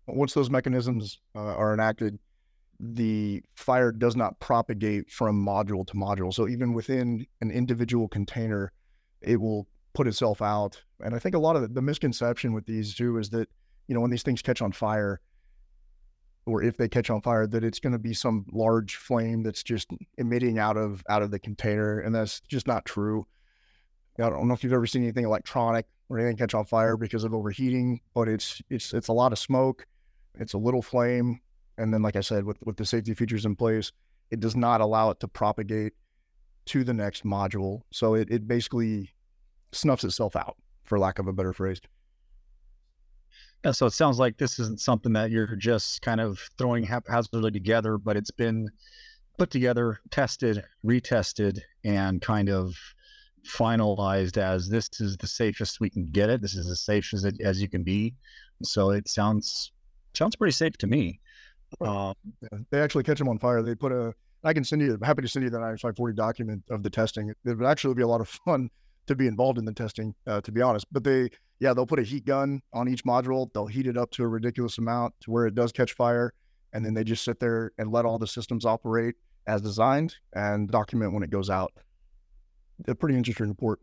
once 0.07 0.33
those 0.33 0.49
mechanisms 0.49 1.19
uh, 1.35 1.39
are 1.39 1.73
enacted, 1.73 2.19
the 2.79 3.41
fire 3.55 3.91
does 3.91 4.15
not 4.15 4.39
propagate 4.39 5.09
from 5.09 5.43
module 5.43 5.85
to 5.87 5.93
module. 5.93 6.33
So 6.33 6.47
even 6.47 6.73
within 6.73 7.25
an 7.41 7.51
individual 7.51 8.07
container, 8.07 8.71
it 9.21 9.39
will 9.39 9.67
put 9.93 10.07
itself 10.07 10.41
out. 10.41 10.81
And 11.03 11.15
I 11.15 11.19
think 11.19 11.35
a 11.35 11.39
lot 11.39 11.55
of 11.55 11.73
the, 11.73 11.81
misconception 11.81 12.53
with 12.53 12.65
these 12.65 12.95
too 12.95 13.17
is 13.17 13.29
that, 13.31 13.49
you 13.87 13.95
know, 13.95 14.01
when 14.01 14.11
these 14.11 14.23
things 14.23 14.41
catch 14.41 14.61
on 14.61 14.71
fire, 14.71 15.19
or 16.45 16.61
if 16.61 16.77
they 16.77 16.87
catch 16.87 17.09
on 17.09 17.21
fire 17.21 17.47
that 17.47 17.63
it's 17.63 17.79
going 17.79 17.93
to 17.93 17.99
be 17.99 18.13
some 18.13 18.45
large 18.51 18.95
flame 18.95 19.43
that's 19.43 19.63
just 19.63 19.89
emitting 20.17 20.59
out 20.59 20.77
of 20.77 21.03
out 21.09 21.21
of 21.21 21.31
the 21.31 21.39
container 21.39 21.99
and 21.99 22.13
that's 22.13 22.41
just 22.41 22.67
not 22.67 22.85
true 22.85 23.25
i 24.19 24.29
don't 24.29 24.47
know 24.47 24.53
if 24.53 24.63
you've 24.63 24.73
ever 24.73 24.85
seen 24.85 25.03
anything 25.03 25.25
electronic 25.25 25.85
or 26.09 26.19
anything 26.19 26.37
catch 26.37 26.53
on 26.53 26.65
fire 26.65 26.97
because 26.97 27.23
of 27.23 27.33
overheating 27.33 27.99
but 28.13 28.27
it's 28.27 28.61
it's 28.69 28.93
it's 28.93 29.07
a 29.07 29.13
lot 29.13 29.31
of 29.31 29.39
smoke 29.39 29.85
it's 30.35 30.53
a 30.53 30.57
little 30.57 30.81
flame 30.81 31.39
and 31.77 31.93
then 31.93 32.01
like 32.01 32.15
i 32.15 32.21
said 32.21 32.45
with 32.45 32.57
with 32.63 32.77
the 32.77 32.85
safety 32.85 33.13
features 33.13 33.45
in 33.45 33.55
place 33.55 33.91
it 34.31 34.39
does 34.39 34.55
not 34.55 34.81
allow 34.81 35.09
it 35.09 35.19
to 35.19 35.27
propagate 35.27 35.93
to 36.65 36.83
the 36.83 36.93
next 36.93 37.23
module 37.23 37.81
so 37.91 38.15
it, 38.15 38.29
it 38.29 38.47
basically 38.47 39.11
snuffs 39.71 40.03
itself 40.03 40.35
out 40.35 40.55
for 40.83 40.99
lack 40.99 41.19
of 41.19 41.27
a 41.27 41.33
better 41.33 41.53
phrase 41.53 41.79
yeah, 43.63 43.71
so 43.71 43.87
it 43.87 43.93
sounds 43.93 44.19
like 44.19 44.37
this 44.37 44.59
isn't 44.59 44.79
something 44.79 45.13
that 45.13 45.31
you're 45.31 45.55
just 45.55 46.03
kind 46.03 46.21
of 46.21 46.39
throwing 46.55 46.83
haphazardly 46.83 47.49
together, 47.49 47.97
but 47.97 48.15
it's 48.15 48.29
been 48.29 48.69
put 49.39 49.49
together, 49.49 49.99
tested, 50.11 50.63
retested, 50.85 51.59
and 51.83 52.21
kind 52.21 52.49
of 52.49 52.75
finalized 53.45 54.37
as 54.37 54.69
this 54.69 54.89
is 54.99 55.17
the 55.17 55.27
safest 55.27 55.79
we 55.79 55.89
can 55.89 56.05
get 56.11 56.29
it. 56.29 56.41
This 56.41 56.55
is 56.55 56.69
as 56.69 56.81
safe 56.81 57.13
as 57.13 57.25
it 57.25 57.41
as 57.41 57.61
you 57.61 57.67
can 57.67 57.83
be. 57.83 58.13
So 58.63 58.91
it 58.91 59.07
sounds 59.07 59.71
sounds 60.13 60.35
pretty 60.35 60.53
safe 60.53 60.77
to 60.77 60.87
me. 60.87 61.19
Um, 61.81 62.13
they 62.69 62.79
actually 62.79 63.03
catch 63.03 63.19
them 63.19 63.29
on 63.29 63.39
fire. 63.39 63.61
They 63.61 63.75
put 63.75 63.91
a. 63.91 64.13
I 64.45 64.53
can 64.53 64.63
send 64.63 64.81
you. 64.81 64.93
I'm 64.93 65.01
happy 65.01 65.23
to 65.23 65.27
send 65.27 65.43
you 65.43 65.49
the 65.49 65.59
9540 65.59 66.15
document 66.15 66.63
of 66.69 66.83
the 66.83 66.89
testing. 66.89 67.29
It 67.29 67.57
would 67.57 67.65
actually 67.65 67.95
be 67.95 68.03
a 68.03 68.07
lot 68.07 68.21
of 68.21 68.29
fun 68.45 68.69
to 69.07 69.15
be 69.15 69.27
involved 69.27 69.57
in 69.57 69.65
the 69.65 69.73
testing, 69.73 70.15
uh, 70.27 70.41
to 70.41 70.51
be 70.51 70.61
honest. 70.61 70.85
But 70.91 71.03
they 71.03 71.29
yeah, 71.59 71.73
they'll 71.73 71.85
put 71.85 71.99
a 71.99 72.03
heat 72.03 72.25
gun 72.25 72.61
on 72.73 72.87
each 72.87 73.03
module. 73.05 73.51
They'll 73.53 73.67
heat 73.67 73.87
it 73.87 73.97
up 73.97 74.11
to 74.11 74.23
a 74.23 74.27
ridiculous 74.27 74.77
amount 74.77 75.13
to 75.21 75.31
where 75.31 75.47
it 75.47 75.55
does 75.55 75.71
catch 75.71 75.93
fire. 75.93 76.33
And 76.73 76.85
then 76.85 76.93
they 76.93 77.03
just 77.03 77.23
sit 77.23 77.39
there 77.39 77.71
and 77.77 77.91
let 77.91 78.05
all 78.05 78.19
the 78.19 78.27
systems 78.27 78.65
operate 78.65 79.15
as 79.47 79.61
designed 79.61 80.15
and 80.33 80.69
document 80.69 81.13
when 81.13 81.23
it 81.23 81.29
goes 81.29 81.49
out. 81.49 81.71
A 82.87 82.95
pretty 82.95 83.17
interesting 83.17 83.47
report. 83.47 83.79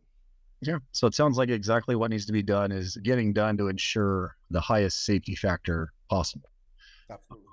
Yeah. 0.61 0.79
So 0.93 1.07
it 1.07 1.15
sounds 1.15 1.39
like 1.39 1.49
exactly 1.49 1.97
what 1.97 2.11
needs 2.11 2.27
to 2.27 2.33
be 2.33 2.43
done 2.43 2.71
is 2.71 2.97
getting 2.99 3.33
done 3.33 3.57
to 3.57 3.69
ensure 3.69 4.37
the 4.51 4.61
highest 4.61 5.05
safety 5.05 5.35
factor 5.35 5.93
possible. 6.11 6.51
Absolutely. 7.11 7.47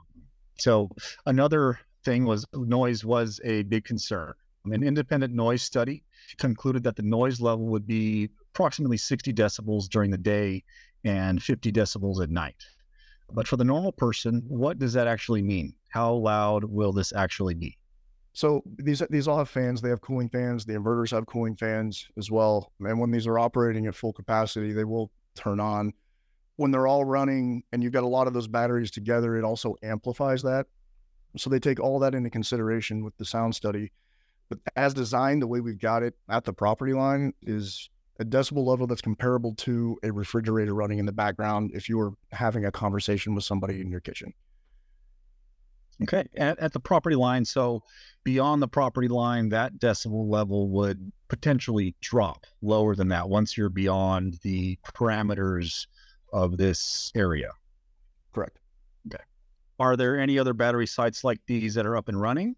So 0.57 0.89
another 1.25 1.79
thing 2.03 2.25
was 2.25 2.45
noise 2.53 3.03
was 3.03 3.39
a 3.43 3.63
big 3.63 3.85
concern. 3.85 4.33
An 4.65 4.83
independent 4.83 5.33
noise 5.33 5.61
study 5.61 6.03
concluded 6.37 6.83
that 6.83 6.95
the 6.95 7.01
noise 7.01 7.39
level 7.39 7.65
would 7.67 7.87
be 7.87 8.29
approximately 8.53 8.97
60 8.97 9.33
decibels 9.33 9.87
during 9.87 10.11
the 10.11 10.17
day 10.17 10.63
and 11.05 11.41
50 11.41 11.71
decibels 11.71 12.21
at 12.21 12.29
night. 12.29 12.63
But 13.31 13.47
for 13.47 13.57
the 13.57 13.63
normal 13.63 13.91
person, 13.91 14.43
what 14.47 14.79
does 14.79 14.93
that 14.93 15.07
actually 15.07 15.41
mean? 15.41 15.73
How 15.89 16.13
loud 16.13 16.63
will 16.63 16.91
this 16.91 17.13
actually 17.13 17.53
be? 17.53 17.77
So 18.33 18.63
these 18.77 19.01
these 19.09 19.27
all 19.27 19.37
have 19.37 19.49
fans. 19.49 19.81
They 19.81 19.89
have 19.89 20.01
cooling 20.01 20.29
fans. 20.29 20.65
The 20.65 20.73
inverters 20.73 21.11
have 21.11 21.25
cooling 21.25 21.55
fans 21.55 22.07
as 22.17 22.31
well. 22.31 22.71
And 22.79 22.99
when 22.99 23.11
these 23.11 23.27
are 23.27 23.39
operating 23.39 23.87
at 23.87 23.95
full 23.95 24.13
capacity, 24.13 24.71
they 24.71 24.83
will 24.83 25.11
turn 25.35 25.59
on. 25.59 25.93
When 26.57 26.71
they're 26.71 26.87
all 26.87 27.05
running 27.05 27.63
and 27.71 27.81
you've 27.81 27.93
got 27.93 28.03
a 28.03 28.07
lot 28.07 28.27
of 28.27 28.33
those 28.33 28.47
batteries 28.47 28.91
together, 28.91 29.37
it 29.37 29.43
also 29.43 29.75
amplifies 29.83 30.41
that. 30.43 30.67
So 31.37 31.49
they 31.49 31.59
take 31.59 31.79
all 31.79 31.99
that 31.99 32.15
into 32.15 32.29
consideration 32.29 33.03
with 33.03 33.15
the 33.17 33.25
sound 33.25 33.55
study. 33.55 33.91
But 34.49 34.59
as 34.75 34.93
designed, 34.93 35.41
the 35.41 35.47
way 35.47 35.59
we've 35.59 35.79
got 35.79 36.01
it 36.01 36.15
at 36.27 36.43
the 36.43 36.53
property 36.53 36.93
line 36.93 37.33
is 37.43 37.89
a 38.19 38.25
decibel 38.25 38.65
level 38.65 38.87
that's 38.87 39.01
comparable 39.01 39.53
to 39.55 39.97
a 40.03 40.11
refrigerator 40.11 40.73
running 40.73 40.99
in 40.99 41.05
the 41.05 41.11
background 41.11 41.71
if 41.73 41.87
you 41.87 41.97
were 41.97 42.11
having 42.31 42.65
a 42.65 42.71
conversation 42.71 43.35
with 43.35 43.43
somebody 43.43 43.79
in 43.79 43.89
your 43.89 44.01
kitchen. 44.01 44.33
Okay. 46.01 46.25
At, 46.35 46.59
at 46.59 46.73
the 46.73 46.79
property 46.79 47.15
line. 47.15 47.45
So 47.45 47.83
beyond 48.23 48.61
the 48.61 48.67
property 48.67 49.07
line, 49.07 49.49
that 49.49 49.79
decibel 49.79 50.29
level 50.29 50.69
would 50.69 51.11
potentially 51.27 51.95
drop 52.01 52.45
lower 52.61 52.95
than 52.95 53.09
that 53.09 53.29
once 53.29 53.57
you're 53.57 53.69
beyond 53.69 54.39
the 54.43 54.79
parameters 54.83 55.87
of 56.33 56.57
this 56.57 57.11
area. 57.15 57.51
Correct. 59.79 59.87
Okay. 59.87 59.93
Are 59.93 59.97
there 59.97 60.19
any 60.19 60.37
other 60.37 60.53
battery 60.53 60.87
sites 60.87 61.23
like 61.23 61.39
these 61.47 61.73
that 61.73 61.85
are 61.85 61.97
up 61.97 62.09
and 62.09 62.19
running? 62.19 62.55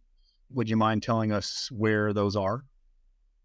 Would 0.54 0.70
you 0.70 0.78
mind 0.78 1.04
telling 1.04 1.32
us 1.32 1.70
where 1.72 2.13
those 2.13 2.36
are? 2.36 2.66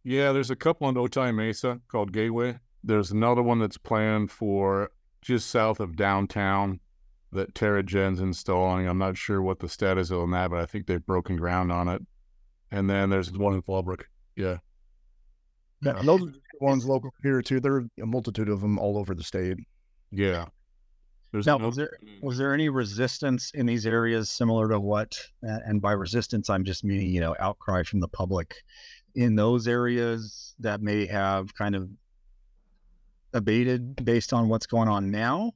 Yeah, 0.03 0.33
there's 0.33 0.51
a 0.51 0.57
couple 0.57 0.87
on 0.87 0.95
Otay 0.95 1.35
Mesa 1.35 1.81
called 1.89 2.13
Gateway. 2.13 2.59
There's 2.83 3.11
another 3.11 3.43
one 3.43 3.59
that's 3.59 3.79
planned 3.79 4.31
for 4.31 4.91
just 5.21 5.51
south 5.51 5.81
of 5.81 5.97
downtown 5.97 6.81
that 7.33 7.55
TerraGen's 7.55 8.21
installing. 8.21 8.87
I'm 8.89 8.99
not 8.99 9.17
sure 9.17 9.43
what 9.43 9.59
the 9.59 9.69
status 9.69 10.09
is 10.09 10.13
on 10.13 10.31
that, 10.31 10.51
but 10.51 10.61
I 10.61 10.67
think 10.67 10.87
they've 10.87 11.05
broken 11.05 11.37
ground 11.37 11.73
on 11.73 11.89
it. 11.89 12.03
And 12.71 12.89
then 12.89 13.11
there's 13.11 13.33
one 13.33 13.55
in 13.55 13.63
Fallbrook. 13.63 14.03
Yeah. 14.37 14.59
Yeah, 15.83 16.01
those 16.03 16.39
ones 16.61 16.87
local 16.87 17.11
here 17.23 17.43
too. 17.43 17.61
There 17.61 17.75
are 17.75 17.85
a 18.01 18.07
multitude 18.07 18.49
of 18.49 18.61
them 18.61 18.79
all 18.79 18.97
over 18.97 19.15
the 19.15 19.23
state. 19.23 19.59
Yeah. 20.11 20.47
There's 21.33 21.47
now, 21.47 21.59
no... 21.59 21.67
was 21.67 21.77
there 21.77 21.99
mm. 22.05 22.23
was 22.23 22.39
there 22.39 22.55
any 22.55 22.69
resistance 22.69 23.51
in 23.53 23.67
these 23.67 23.87
areas 23.87 24.31
similar 24.31 24.69
to 24.69 24.81
what? 24.81 25.17
And 25.43 25.81
by 25.81 25.93
resistance, 25.93 26.51
I'm 26.51 26.65
just 26.65 26.85
meaning 26.85 27.11
you 27.11 27.21
know 27.21 27.35
outcry 27.39 27.83
from 27.83 28.01
the 28.01 28.09
public 28.09 28.57
in 29.15 29.35
those 29.35 29.67
areas 29.67 30.55
that 30.61 30.83
may 30.83 31.07
have 31.07 31.55
kind 31.55 31.75
of 31.75 31.89
abated 33.33 34.05
based 34.05 34.33
on 34.33 34.49
what's 34.49 34.67
going 34.67 34.89
on 34.89 35.11
now 35.11 35.53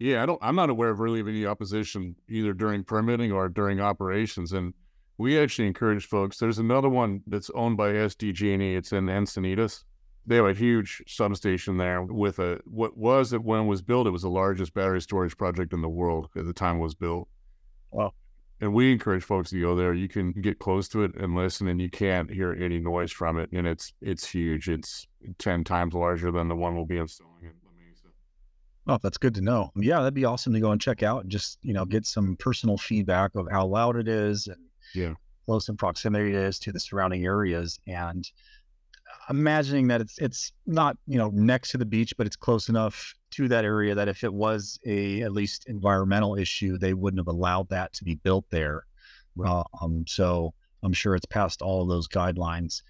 yeah, 0.00 0.22
I 0.22 0.26
don't. 0.26 0.38
I'm 0.42 0.56
not 0.56 0.70
aware 0.70 0.88
of 0.88 0.98
really 0.98 1.20
of 1.20 1.28
any 1.28 1.44
opposition 1.44 2.16
either 2.26 2.54
during 2.54 2.82
permitting 2.84 3.32
or 3.32 3.50
during 3.50 3.80
operations. 3.80 4.52
And 4.52 4.72
we 5.18 5.38
actually 5.38 5.68
encourage 5.68 6.06
folks. 6.06 6.38
There's 6.38 6.58
another 6.58 6.88
one 6.88 7.20
that's 7.26 7.50
owned 7.50 7.76
by 7.76 7.90
SDG&E. 7.90 8.76
It's 8.76 8.92
in 8.92 9.06
Encinitas. 9.06 9.84
They 10.30 10.36
have 10.36 10.46
a 10.46 10.54
huge 10.54 11.02
substation 11.08 11.76
there 11.76 12.04
with 12.04 12.38
a 12.38 12.60
what 12.64 12.96
was 12.96 13.32
it 13.32 13.42
when 13.42 13.62
it 13.62 13.66
was 13.66 13.82
built. 13.82 14.06
It 14.06 14.10
was 14.10 14.22
the 14.22 14.30
largest 14.30 14.72
battery 14.74 15.00
storage 15.00 15.36
project 15.36 15.72
in 15.72 15.82
the 15.82 15.88
world 15.88 16.28
at 16.36 16.46
the 16.46 16.52
time 16.52 16.76
it 16.76 16.82
was 16.82 16.94
built. 16.94 17.26
Wow. 17.90 18.14
And 18.60 18.72
we 18.72 18.92
encourage 18.92 19.24
folks 19.24 19.50
to 19.50 19.60
go 19.60 19.74
there. 19.74 19.92
You 19.92 20.06
can 20.06 20.30
get 20.30 20.60
close 20.60 20.86
to 20.90 21.02
it 21.02 21.16
and 21.16 21.34
listen, 21.34 21.66
and 21.66 21.82
you 21.82 21.90
can't 21.90 22.30
hear 22.30 22.52
any 22.52 22.78
noise 22.78 23.10
from 23.10 23.40
it. 23.40 23.50
And 23.50 23.66
it's 23.66 23.92
it's 24.00 24.30
huge. 24.30 24.68
It's 24.68 25.08
ten 25.38 25.64
times 25.64 25.94
larger 25.94 26.30
than 26.30 26.46
the 26.46 26.54
one 26.54 26.76
we'll 26.76 26.86
be 26.86 26.98
installing 26.98 27.46
it. 27.46 27.54
Oh, 28.86 29.00
that's 29.02 29.18
good 29.18 29.34
to 29.34 29.40
know. 29.40 29.72
Yeah, 29.74 29.98
that'd 29.98 30.14
be 30.14 30.26
awesome 30.26 30.52
to 30.52 30.60
go 30.60 30.70
and 30.70 30.80
check 30.80 31.02
out 31.02 31.22
and 31.22 31.30
just, 31.30 31.58
you 31.62 31.72
know, 31.72 31.84
get 31.84 32.06
some 32.06 32.36
personal 32.36 32.78
feedback 32.78 33.34
of 33.34 33.48
how 33.50 33.66
loud 33.66 33.96
it 33.96 34.06
is 34.06 34.46
and 34.46 34.60
yeah, 34.94 35.14
close 35.44 35.68
in 35.68 35.76
proximity 35.76 36.30
it 36.30 36.36
is 36.36 36.60
to 36.60 36.70
the 36.70 36.78
surrounding 36.78 37.24
areas. 37.24 37.80
And 37.88 38.30
imagining 39.28 39.88
that 39.88 40.00
it's 40.00 40.18
it's 40.18 40.52
not, 40.66 40.96
you 41.06 41.18
know, 41.18 41.30
next 41.34 41.70
to 41.70 41.78
the 41.78 41.84
beach, 41.84 42.14
but 42.16 42.26
it's 42.26 42.36
close 42.36 42.68
enough 42.68 43.14
to 43.32 43.48
that 43.48 43.64
area 43.64 43.94
that 43.94 44.08
if 44.08 44.24
it 44.24 44.32
was 44.32 44.78
a 44.86 45.22
at 45.22 45.32
least 45.32 45.68
environmental 45.68 46.36
issue, 46.36 46.78
they 46.78 46.94
wouldn't 46.94 47.20
have 47.20 47.28
allowed 47.28 47.68
that 47.68 47.92
to 47.94 48.04
be 48.04 48.16
built 48.16 48.44
there. 48.50 48.84
Uh, 49.44 49.62
um, 49.80 50.04
so 50.06 50.52
I'm 50.82 50.92
sure 50.92 51.14
it's 51.14 51.26
passed 51.26 51.62
all 51.62 51.82
of 51.82 51.88
those 51.88 52.08
guidelines. 52.08 52.82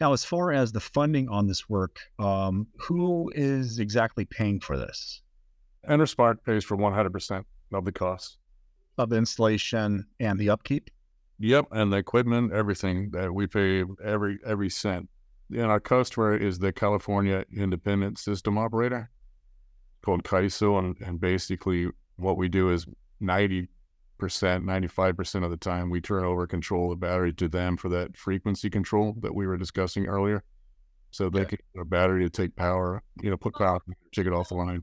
Now, 0.00 0.12
as 0.12 0.24
far 0.24 0.52
as 0.52 0.70
the 0.70 0.80
funding 0.80 1.28
on 1.28 1.48
this 1.48 1.68
work, 1.68 1.98
um, 2.18 2.68
who 2.78 3.32
is 3.34 3.78
exactly 3.80 4.24
paying 4.24 4.60
for 4.60 4.76
this? 4.76 5.22
EnerSmart 5.88 6.44
pays 6.44 6.64
for 6.64 6.76
100% 6.76 7.44
of 7.72 7.84
the 7.84 7.92
cost 7.92 8.38
of 8.98 9.10
the 9.10 9.16
installation 9.16 10.06
and 10.20 10.38
the 10.38 10.50
upkeep. 10.50 10.90
Yep, 11.40 11.66
and 11.70 11.92
the 11.92 11.96
equipment, 11.96 12.52
everything 12.52 13.10
that 13.12 13.32
we 13.32 13.46
pay 13.46 13.84
every 14.04 14.40
every 14.44 14.68
cent. 14.68 15.08
And 15.50 15.66
our 15.66 15.80
customer 15.80 16.36
is 16.36 16.58
the 16.58 16.72
California 16.72 17.44
Independent 17.54 18.18
System 18.18 18.58
Operator 18.58 19.10
called 20.02 20.24
CAISO, 20.24 20.78
and, 20.78 20.96
and 21.00 21.20
basically 21.20 21.88
what 22.16 22.36
we 22.36 22.48
do 22.48 22.70
is 22.70 22.86
90 23.20 23.68
percent, 24.18 24.64
95 24.66 25.16
percent 25.16 25.44
of 25.44 25.50
the 25.50 25.56
time 25.56 25.90
we 25.90 26.00
turn 26.00 26.24
over 26.24 26.46
control 26.46 26.92
of 26.92 26.98
the 26.98 27.06
battery 27.06 27.32
to 27.32 27.48
them 27.48 27.76
for 27.76 27.88
that 27.88 28.16
frequency 28.16 28.68
control 28.68 29.14
that 29.20 29.34
we 29.34 29.46
were 29.46 29.56
discussing 29.56 30.06
earlier. 30.06 30.42
So 31.10 31.30
they 31.30 31.42
okay. 31.42 31.56
can 31.72 31.82
a 31.82 31.84
battery 31.84 32.24
to 32.24 32.30
take 32.30 32.54
power, 32.54 33.02
you 33.22 33.30
know, 33.30 33.36
put 33.36 33.54
power, 33.54 33.80
take 34.12 34.26
it 34.26 34.32
off 34.32 34.48
the 34.48 34.56
line 34.56 34.82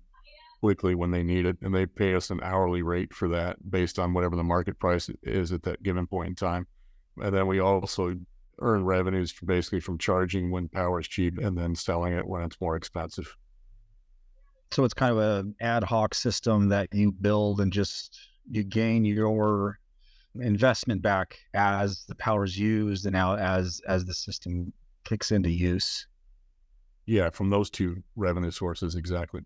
quickly 0.61 0.95
when 0.95 1.11
they 1.11 1.21
need 1.21 1.45
it, 1.45 1.57
and 1.61 1.75
they 1.75 1.85
pay 1.85 2.15
us 2.15 2.31
an 2.31 2.39
hourly 2.41 2.81
rate 2.81 3.13
for 3.13 3.27
that 3.29 3.57
based 3.69 3.99
on 3.99 4.13
whatever 4.13 4.35
the 4.35 4.43
market 4.43 4.79
price 4.79 5.09
is 5.21 5.51
at 5.51 5.63
that 5.63 5.83
given 5.83 6.07
point 6.07 6.29
in 6.29 6.35
time. 6.35 6.65
And 7.17 7.35
then 7.35 7.45
we 7.45 7.59
also 7.59 8.15
earn 8.59 8.85
revenues 8.85 9.33
basically 9.43 9.79
from 9.79 9.97
charging 9.97 10.51
when 10.51 10.67
power 10.67 10.99
is 10.99 11.07
cheap 11.07 11.37
and 11.37 11.57
then 11.57 11.75
selling 11.75 12.13
it 12.13 12.27
when 12.27 12.43
it's 12.43 12.59
more 12.61 12.75
expensive. 12.75 13.35
So 14.71 14.83
it's 14.83 14.93
kind 14.93 15.11
of 15.11 15.17
an 15.17 15.55
ad 15.61 15.83
hoc 15.83 16.13
system 16.13 16.69
that 16.69 16.89
you 16.91 17.11
build 17.11 17.61
and 17.61 17.71
just 17.71 18.17
you 18.49 18.63
gain 18.63 19.05
your 19.05 19.79
investment 20.35 21.01
back 21.01 21.37
as 21.53 22.05
the 22.07 22.15
power 22.15 22.43
is 22.43 22.57
used 22.57 23.05
and 23.05 23.13
now 23.13 23.35
as 23.35 23.81
as 23.87 24.05
the 24.05 24.13
system 24.13 24.73
kicks 25.05 25.31
into 25.31 25.49
use. 25.49 26.07
Yeah, 27.05 27.29
from 27.29 27.49
those 27.49 27.69
two 27.69 28.03
revenue 28.15 28.51
sources 28.51 28.95
exactly. 28.95 29.41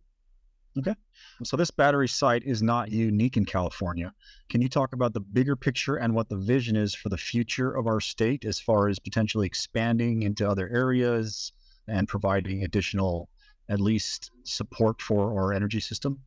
Okay. 0.77 0.95
So 1.43 1.57
this 1.57 1.71
battery 1.71 2.07
site 2.07 2.43
is 2.43 2.61
not 2.61 2.91
unique 2.91 3.37
in 3.37 3.45
California. 3.45 4.13
Can 4.49 4.61
you 4.61 4.69
talk 4.69 4.93
about 4.93 5.13
the 5.13 5.19
bigger 5.19 5.55
picture 5.55 5.95
and 5.95 6.13
what 6.13 6.29
the 6.29 6.37
vision 6.37 6.75
is 6.75 6.93
for 6.93 7.09
the 7.09 7.17
future 7.17 7.71
of 7.71 7.87
our 7.87 7.99
state 7.99 8.45
as 8.45 8.59
far 8.59 8.87
as 8.87 8.99
potentially 8.99 9.47
expanding 9.47 10.23
into 10.23 10.47
other 10.47 10.69
areas 10.69 11.51
and 11.87 12.07
providing 12.07 12.63
additional, 12.63 13.29
at 13.67 13.79
least, 13.79 14.31
support 14.43 15.01
for 15.01 15.33
our 15.39 15.53
energy 15.53 15.79
system? 15.79 16.19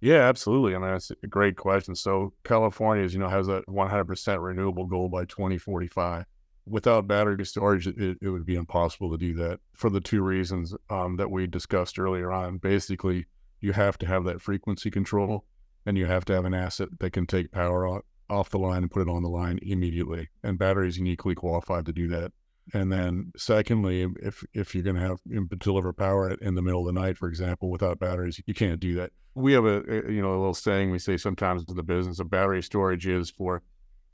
Yeah, 0.00 0.28
absolutely. 0.28 0.74
I 0.74 0.78
mean, 0.78 0.90
that's 0.90 1.10
a 1.10 1.26
great 1.26 1.56
question. 1.56 1.94
So 1.94 2.34
California, 2.44 3.04
as 3.04 3.14
you 3.14 3.20
know, 3.20 3.28
has 3.28 3.48
a 3.48 3.62
100% 3.62 4.42
renewable 4.42 4.84
goal 4.84 5.08
by 5.08 5.24
2045. 5.24 6.26
Without 6.66 7.06
battery 7.06 7.44
storage, 7.46 7.86
it, 7.86 8.18
it 8.20 8.28
would 8.28 8.44
be 8.44 8.56
impossible 8.56 9.10
to 9.10 9.16
do 9.16 9.34
that 9.34 9.60
for 9.72 9.88
the 9.88 10.00
two 10.00 10.22
reasons 10.22 10.74
um, 10.90 11.16
that 11.16 11.30
we 11.30 11.46
discussed 11.46 11.98
earlier 11.98 12.32
on. 12.32 12.58
Basically, 12.58 13.26
you 13.64 13.72
have 13.72 13.96
to 13.98 14.06
have 14.06 14.24
that 14.24 14.42
frequency 14.42 14.90
control 14.90 15.46
and 15.86 15.96
you 15.96 16.04
have 16.04 16.24
to 16.26 16.34
have 16.34 16.44
an 16.44 16.52
asset 16.52 16.88
that 17.00 17.12
can 17.12 17.26
take 17.26 17.50
power 17.50 18.02
off 18.28 18.50
the 18.50 18.58
line 18.58 18.82
and 18.82 18.90
put 18.90 19.02
it 19.02 19.10
on 19.10 19.22
the 19.22 19.28
line 19.28 19.58
immediately. 19.62 20.28
And 20.42 20.58
batteries 20.58 20.98
uniquely 20.98 21.34
qualified 21.34 21.86
to 21.86 21.92
do 21.92 22.06
that. 22.08 22.32
And 22.72 22.92
then 22.92 23.32
secondly, 23.36 24.06
if 24.22 24.44
if 24.54 24.74
you're 24.74 24.84
going 24.84 24.96
to 24.96 25.02
have 25.02 25.20
deliver 25.58 25.92
power 25.92 26.30
in 26.30 26.54
the 26.54 26.62
middle 26.62 26.86
of 26.86 26.94
the 26.94 27.00
night, 27.00 27.18
for 27.18 27.28
example, 27.28 27.70
without 27.70 27.98
batteries, 27.98 28.40
you 28.46 28.54
can't 28.54 28.80
do 28.80 28.94
that. 28.94 29.10
We 29.34 29.52
have 29.54 29.64
a, 29.64 29.82
a 29.88 30.12
you 30.12 30.22
know 30.22 30.30
a 30.30 30.38
little 30.38 30.54
saying 30.54 30.90
we 30.90 30.98
say 30.98 31.16
sometimes 31.16 31.64
in 31.68 31.76
the 31.76 31.82
business 31.82 32.20
of 32.20 32.30
battery 32.30 32.62
storage 32.62 33.06
is 33.06 33.30
for 33.30 33.62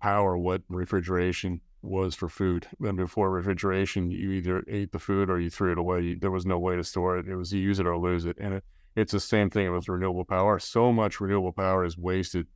power 0.01 0.37
what 0.37 0.63
refrigeration 0.69 1.61
was 1.83 2.15
for 2.15 2.29
food. 2.29 2.67
And 2.81 2.97
before 2.97 3.31
refrigeration, 3.31 4.11
you 4.11 4.33
either 4.33 4.65
ate 4.69 4.93
the 4.93 4.99
food 4.99 5.31
or 5.31 5.39
you 5.39 5.51
threw 5.51 5.73
it 5.73 5.79
away. 5.79 6.15
There 6.15 6.31
was 6.31 6.47
no 6.47 6.59
way 6.59 6.77
to 6.77 6.85
store 6.85 7.19
it. 7.19 7.29
It 7.29 7.37
was 7.37 7.53
you 7.53 7.61
use 7.61 7.79
it 7.79 7.87
or 7.87 7.97
lose 7.97 8.25
it. 8.25 8.37
And 8.41 8.55
it, 8.55 8.65
it's 8.97 9.13
the 9.13 9.21
same 9.21 9.51
thing 9.51 9.73
with 9.73 9.89
renewable 9.89 10.25
power. 10.25 10.59
So 10.59 10.93
much 10.93 11.21
renewable 11.21 11.53
power 11.53 11.85
is 11.85 11.97
wasted 11.97 12.47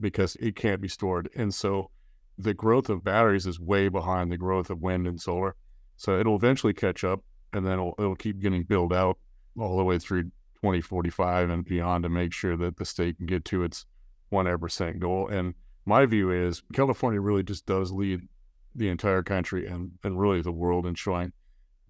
because 0.00 0.36
it 0.36 0.56
can't 0.56 0.80
be 0.80 0.88
stored. 0.88 1.28
And 1.36 1.54
so 1.54 1.90
the 2.38 2.54
growth 2.54 2.88
of 2.88 3.04
batteries 3.04 3.46
is 3.46 3.60
way 3.60 3.88
behind 3.88 4.32
the 4.32 4.38
growth 4.38 4.70
of 4.70 4.80
wind 4.80 5.06
and 5.06 5.20
solar. 5.20 5.54
So 5.96 6.18
it'll 6.18 6.36
eventually 6.36 6.74
catch 6.74 7.04
up 7.04 7.20
and 7.52 7.64
then 7.64 7.74
it'll, 7.74 7.94
it'll 7.98 8.16
keep 8.16 8.40
getting 8.40 8.64
built 8.64 8.92
out 8.92 9.18
all 9.58 9.76
the 9.76 9.84
way 9.84 9.98
through 9.98 10.24
2045 10.56 11.50
and 11.50 11.64
beyond 11.64 12.02
to 12.02 12.08
make 12.08 12.32
sure 12.32 12.56
that 12.56 12.76
the 12.76 12.84
state 12.84 13.18
can 13.18 13.26
get 13.26 13.44
to 13.46 13.62
its 13.62 13.86
100% 14.32 14.98
goal. 14.98 15.28
And 15.28 15.54
my 15.84 16.06
view 16.06 16.30
is 16.30 16.62
California 16.72 17.20
really 17.20 17.42
just 17.42 17.66
does 17.66 17.92
lead 17.92 18.20
the 18.74 18.88
entire 18.88 19.22
country 19.22 19.66
and, 19.66 19.92
and 20.02 20.18
really 20.18 20.40
the 20.40 20.50
world 20.50 20.86
in 20.86 20.94
showing 20.94 21.32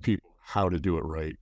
people 0.02 0.34
how 0.42 0.68
to 0.68 0.78
do 0.78 0.98
it 0.98 1.04
right. 1.04 1.36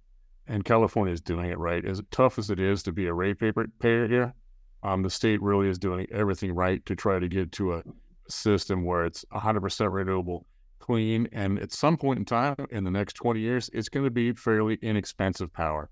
And 0.46 0.64
California 0.64 1.12
is 1.12 1.20
doing 1.20 1.50
it 1.50 1.58
right. 1.58 1.84
As 1.84 2.02
tough 2.10 2.38
as 2.38 2.50
it 2.50 2.58
is 2.58 2.82
to 2.84 2.92
be 2.92 3.06
a 3.06 3.14
ratepayer 3.14 4.08
here, 4.08 4.34
um, 4.82 5.02
the 5.02 5.10
state 5.10 5.40
really 5.40 5.68
is 5.68 5.78
doing 5.78 6.06
everything 6.10 6.52
right 6.52 6.84
to 6.86 6.96
try 6.96 7.18
to 7.18 7.28
get 7.28 7.52
to 7.52 7.74
a 7.74 7.82
system 8.28 8.84
where 8.84 9.04
it's 9.04 9.24
100% 9.32 9.92
renewable, 9.92 10.46
clean, 10.80 11.28
and 11.32 11.58
at 11.60 11.72
some 11.72 11.96
point 11.96 12.18
in 12.18 12.24
time 12.24 12.56
in 12.70 12.84
the 12.84 12.90
next 12.90 13.14
20 13.14 13.38
years, 13.40 13.70
it's 13.72 13.88
going 13.88 14.04
to 14.04 14.10
be 14.10 14.32
fairly 14.32 14.78
inexpensive 14.82 15.52
power. 15.52 15.88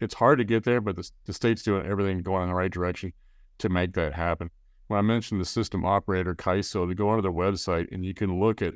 It's 0.00 0.14
hard 0.14 0.38
to 0.38 0.44
get 0.44 0.64
there, 0.64 0.80
but 0.80 0.96
the, 0.96 1.10
the 1.24 1.32
state's 1.32 1.62
doing 1.62 1.86
everything 1.86 2.22
going 2.22 2.42
in 2.42 2.48
the 2.48 2.54
right 2.54 2.70
direction 2.70 3.12
to 3.58 3.68
make 3.68 3.94
that 3.94 4.12
happen. 4.12 4.50
When 4.88 4.98
I 4.98 5.02
mentioned 5.02 5.40
the 5.40 5.46
system 5.46 5.86
operator, 5.86 6.34
CAISO, 6.34 6.86
to 6.88 6.94
go 6.94 7.08
onto 7.08 7.22
their 7.22 7.32
website 7.32 7.90
and 7.90 8.04
you 8.04 8.12
can 8.12 8.38
look 8.38 8.60
at 8.60 8.74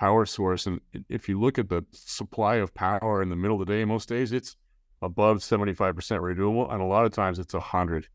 power 0.00 0.24
source. 0.24 0.66
And 0.66 0.80
if 1.10 1.28
you 1.28 1.38
look 1.38 1.58
at 1.58 1.68
the 1.68 1.84
supply 1.92 2.56
of 2.56 2.72
power 2.72 3.22
in 3.22 3.28
the 3.28 3.36
middle 3.36 3.60
of 3.60 3.66
the 3.66 3.72
day, 3.72 3.84
most 3.84 4.08
days 4.08 4.32
it's 4.32 4.56
above 5.02 5.38
75% 5.38 6.22
renewable. 6.22 6.70
And 6.70 6.80
a 6.80 6.86
lot 6.86 7.04
of 7.04 7.12
times 7.12 7.38
it's 7.38 7.52
100. 7.52 8.08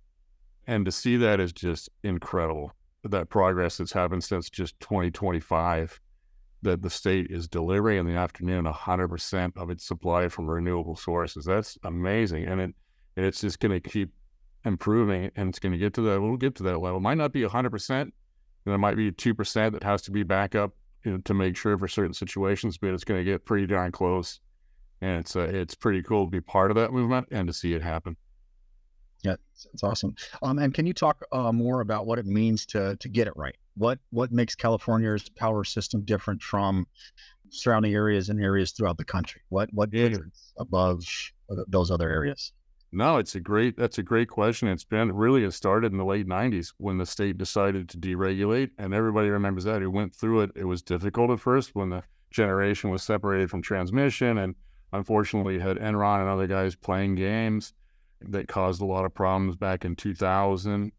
And 0.66 0.84
to 0.86 0.92
see 0.92 1.16
that 1.18 1.40
is 1.40 1.54
just 1.54 1.90
incredible. 2.04 2.72
That 3.04 3.30
progress 3.30 3.78
that's 3.78 3.94
happened 3.94 4.24
since 4.24 4.50
just 4.50 4.80
2025, 4.80 6.02
that 6.64 6.82
the 6.82 6.90
state 6.90 7.28
is 7.30 7.48
delivering 7.48 8.00
in 8.00 8.08
the 8.08 8.16
afternoon 8.16 8.66
100% 8.66 9.52
of 9.56 9.70
its 9.70 9.86
supply 9.86 10.28
from 10.28 10.50
renewable 10.50 10.96
sources. 10.96 11.46
That's 11.46 11.78
amazing. 11.84 12.46
And 12.46 12.62
it, 12.62 12.76
and 13.16 13.26
it's 13.28 13.42
just 13.42 13.60
going 13.60 13.80
to 13.80 13.90
keep 13.90 14.10
improving 14.66 15.30
and 15.36 15.50
it's 15.50 15.60
going 15.60 15.72
to 15.72 15.78
get 15.78 15.94
to 15.94 16.02
that, 16.02 16.20
we'll 16.20 16.36
get 16.38 16.56
to 16.56 16.64
that 16.64 16.80
level. 16.80 16.98
It 16.98 17.02
might 17.02 17.20
not 17.20 17.32
be 17.32 17.44
100%. 17.44 18.02
And 18.02 18.12
there 18.72 18.80
might 18.80 18.98
be 18.98 19.12
2% 19.12 19.72
that 19.74 19.84
has 19.84 20.02
to 20.02 20.12
be 20.12 20.24
back 20.24 20.56
up 20.56 20.72
you 21.06 21.12
know, 21.12 21.18
to 21.20 21.34
make 21.34 21.56
sure 21.56 21.78
for 21.78 21.88
certain 21.88 22.14
situations, 22.14 22.78
but 22.78 22.90
it's 22.90 23.04
going 23.04 23.20
to 23.20 23.24
get 23.24 23.46
pretty 23.46 23.68
darn 23.68 23.92
close. 23.92 24.40
And 25.02 25.20
it's 25.20 25.36
uh, 25.36 25.42
it's 25.42 25.76
pretty 25.76 26.02
cool 26.02 26.26
to 26.26 26.32
be 26.32 26.42
part 26.42 26.72
of 26.72 26.76
that 26.76 26.92
movement 26.92 27.28
and 27.32 27.48
to 27.48 27.54
see 27.54 27.74
it 27.74 27.82
happen. 27.82 28.18
Yeah, 29.24 29.36
it's 29.74 29.84
awesome. 29.84 30.16
Um, 30.42 30.60
and 30.60 30.74
can 30.74 30.86
you 30.86 30.94
talk 30.94 31.24
uh, 31.32 31.52
more 31.52 31.82
about 31.82 32.06
what 32.06 32.20
it 32.20 32.26
means 32.26 32.66
to 32.68 32.96
to 32.98 33.10
get 33.10 33.28
it 33.28 33.34
right? 33.36 33.56
What 33.76 34.00
what 34.12 34.32
makes 34.32 34.56
California's 34.56 35.30
power 35.30 35.64
system 35.64 36.02
different 36.06 36.42
from 36.42 36.88
surrounding 37.50 37.94
areas 37.94 38.30
and 38.30 38.42
areas 38.42 38.72
throughout 38.72 38.98
the 38.98 39.06
country? 39.06 39.42
What 39.50 39.70
what 39.74 39.94
yeah. 39.94 40.18
above 40.58 41.04
those 41.68 41.92
other 41.92 42.10
areas? 42.10 42.54
No, 42.96 43.18
it's 43.18 43.36
a 43.36 43.42
great 43.42 43.76
that's 43.76 43.98
a 43.98 44.04
great 44.04 44.30
question. 44.30 44.70
It's 44.70 44.86
been 44.86 45.12
really 45.12 45.44
it 45.44 45.52
started 45.52 45.92
in 45.92 45.98
the 45.98 46.06
late 46.06 46.26
'90s 46.26 46.74
when 46.78 46.98
the 46.98 47.06
state 47.06 47.38
decided 47.38 47.90
to 47.90 47.98
deregulate, 47.98 48.70
and 48.78 48.94
everybody 48.94 49.28
remembers 49.28 49.66
that. 49.66 49.82
Who 49.82 49.92
went 49.92 50.16
through 50.16 50.44
it? 50.44 50.52
It 50.56 50.64
was 50.64 50.82
difficult 50.82 51.30
at 51.30 51.42
first 51.42 51.76
when 51.76 51.90
the 51.90 52.04
generation 52.32 52.92
was 52.92 53.04
separated 53.04 53.50
from 53.50 53.62
transmission, 53.62 54.38
and 54.38 54.56
unfortunately 54.94 55.60
had 55.60 55.76
Enron 55.76 56.22
and 56.22 56.30
other 56.30 56.48
guys 56.48 56.78
playing 56.78 57.16
games 57.16 57.74
that 58.22 58.48
caused 58.48 58.82
a 58.82 58.86
lot 58.86 59.04
of 59.04 59.14
problems 59.14 59.58
back 59.58 59.84
in 59.84 59.98
2000. 59.98 60.94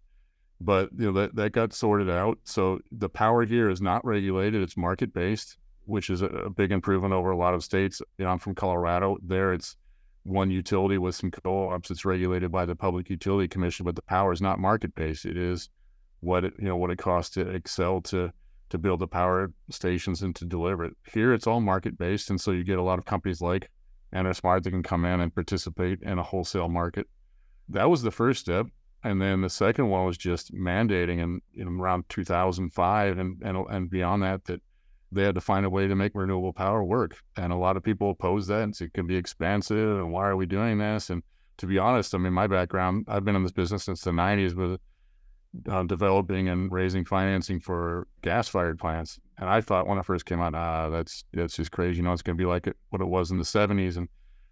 But 0.61 0.91
you 0.99 1.07
know 1.07 1.13
that 1.13 1.35
that 1.37 1.53
got 1.53 1.73
sorted 1.73 2.11
out. 2.11 2.39
So 2.45 2.79
the 2.93 3.09
power 3.09 3.47
here 3.47 3.71
is 3.71 3.81
not 3.81 4.05
regulated; 4.05 4.61
it's 4.61 4.77
market 4.77 5.15
based, 5.15 5.57
which 5.87 6.11
is 6.11 6.21
a, 6.21 6.27
a 6.27 6.51
big 6.51 6.73
improvement 6.73 7.15
over 7.15 7.31
a 7.31 7.39
lot 7.39 7.55
of 7.55 7.65
states. 7.65 8.03
You 8.19 8.27
know, 8.27 8.33
I'm 8.33 8.39
from 8.39 8.55
Colorado. 8.55 9.17
There, 9.23 9.55
it's 9.55 9.79
one 10.27 10.51
utility 10.51 10.99
with 10.99 11.15
some 11.15 11.31
co-ops. 11.31 11.91
It's 11.91 12.05
regulated 12.05 12.51
by 12.51 12.67
the 12.67 12.75
Public 12.75 13.09
Utility 13.09 13.49
Commission, 13.49 13.85
but 13.85 13.95
the 13.95 14.03
power 14.03 14.33
is 14.33 14.43
not 14.43 14.59
market 14.59 14.95
based. 14.95 15.25
It 15.25 15.37
is 15.37 15.69
what 16.21 16.45
it 16.45 16.55
you 16.59 16.67
know 16.67 16.77
what 16.77 16.91
it 16.91 16.99
costs 16.99 17.35
to 17.35 17.45
Xcel 17.45 18.03
to 18.05 18.33
to 18.69 18.79
build 18.79 18.99
the 18.99 19.07
power 19.07 19.53
stations 19.71 20.23
and 20.23 20.35
to 20.35 20.45
deliver 20.45 20.85
it. 20.85 20.97
Here, 21.13 21.33
it's 21.33 21.47
all 21.47 21.61
market 21.61 21.97
based, 21.97 22.31
and 22.31 22.41
so 22.41 22.51
you 22.51 22.65
get 22.65 22.79
a 22.79 22.83
lot 22.83 22.99
of 22.99 23.05
companies 23.05 23.41
like 23.41 23.71
EnerSmart 24.13 24.65
that 24.65 24.71
can 24.71 24.83
come 24.83 25.05
in 25.05 25.21
and 25.21 25.35
participate 25.35 26.03
in 26.03 26.19
a 26.19 26.23
wholesale 26.23 26.69
market. 26.69 27.07
That 27.69 27.89
was 27.89 28.03
the 28.03 28.11
first 28.11 28.41
step, 28.41 28.67
and 29.05 29.23
then 29.23 29.43
the 29.43 29.51
second 29.51 29.89
one 29.89 30.07
was 30.07 30.19
just 30.19 30.53
mandating, 30.53 31.23
and 31.23 31.41
you 31.53 31.65
know, 31.65 31.81
around 31.81 32.05
2005 32.09 33.19
and 33.19 33.43
and 33.43 33.57
and 33.71 33.91
beyond 33.91 34.23
that, 34.25 34.45
that 34.47 34.61
they 35.13 35.23
had 35.23 35.35
to 35.35 35.41
find 35.41 35.65
a 35.65 35.71
way 35.71 35.87
to 35.87 35.95
make 35.95 36.13
renewable 36.15 36.53
power 36.53 36.83
work. 36.83 37.17
And 37.37 37.53
a 37.53 37.57
lot 37.57 37.77
of 37.77 37.83
people 37.83 38.11
oppose 38.11 38.47
that 38.49 38.63
and 38.63 38.81
it 38.81 38.93
can 38.93 39.07
be 39.07 39.17
expensive 39.17 39.99
and 39.99 40.13
why 40.13 40.27
are 40.27 40.37
we 40.37 40.47
doing 40.47 40.79
this? 40.79 41.11
And 41.11 41.23
to 41.59 41.67
be 41.67 41.79
honest, 41.79 42.15
I 42.15 42.19
mean, 42.19 42.33
my 42.33 42.47
background, 42.47 43.07
I've 43.09 43.25
been 43.25 43.37
in 43.37 43.43
this 43.43 43.53
business 43.53 43.85
since 43.85 44.03
the 44.03 44.11
90s 44.11 44.55
with 44.55 44.81
uh, 45.71 45.85
developing 45.85 46.49
and 46.49 46.71
raising 46.71 47.05
financing 47.05 47.61
for 47.61 48.07
gas 48.23 48.49
fired 48.49 48.79
plants. 48.79 49.19
And 49.39 49.49
I 49.49 49.61
thought 49.61 49.87
when 49.87 49.99
I 49.99 50.03
first 50.03 50.27
came 50.27 50.41
out, 50.41 50.55
ah, 50.55 50.91
that's 50.91 51.25
that's 51.33 51.57
just 51.57 51.71
crazy. 51.71 51.99
You 51.99 52.03
know, 52.03 52.13
it's 52.13 52.23
going 52.23 52.37
to 52.37 52.43
be 52.43 52.49
like 52.49 52.67
it, 52.67 52.77
what 52.91 53.01
it 53.01 53.09
was 53.09 53.31
in 53.31 53.39
the 53.39 53.45
70s. 53.45 53.97
And 53.97 54.09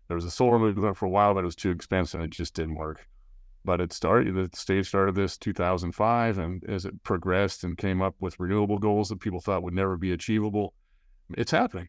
there 0.09 0.15
was 0.15 0.25
a 0.25 0.31
solar 0.31 0.59
movement 0.59 0.97
for 0.97 1.07
a 1.07 1.11
while, 1.11 1.35
but 1.35 1.41
it 1.41 1.47
was 1.47 1.57
too 1.57 1.71
expensive 1.71 2.21
and 2.21 2.33
it 2.33 2.37
just 2.37 2.55
didn't 2.55 2.77
work 2.77 3.07
but 3.65 3.81
it 3.81 3.93
started 3.93 4.35
the 4.35 4.57
state 4.57 4.87
started 4.87 5.15
this 5.15 5.39
2005 5.39 6.39
and 6.39 6.63
as 6.69 6.85
it 6.85 7.03
progressed 7.03 7.65
and 7.65 7.79
came 7.79 8.03
up 8.03 8.15
with 8.21 8.39
renewable 8.39 8.79
goals 8.79 9.09
that 9.09 9.21
people 9.21 9.41
thought 9.41 9.63
would 9.63 9.75
never 9.75 9.97
be 9.97 10.13
achievable 10.13 10.75
it's 11.37 11.53
happening. 11.53 11.89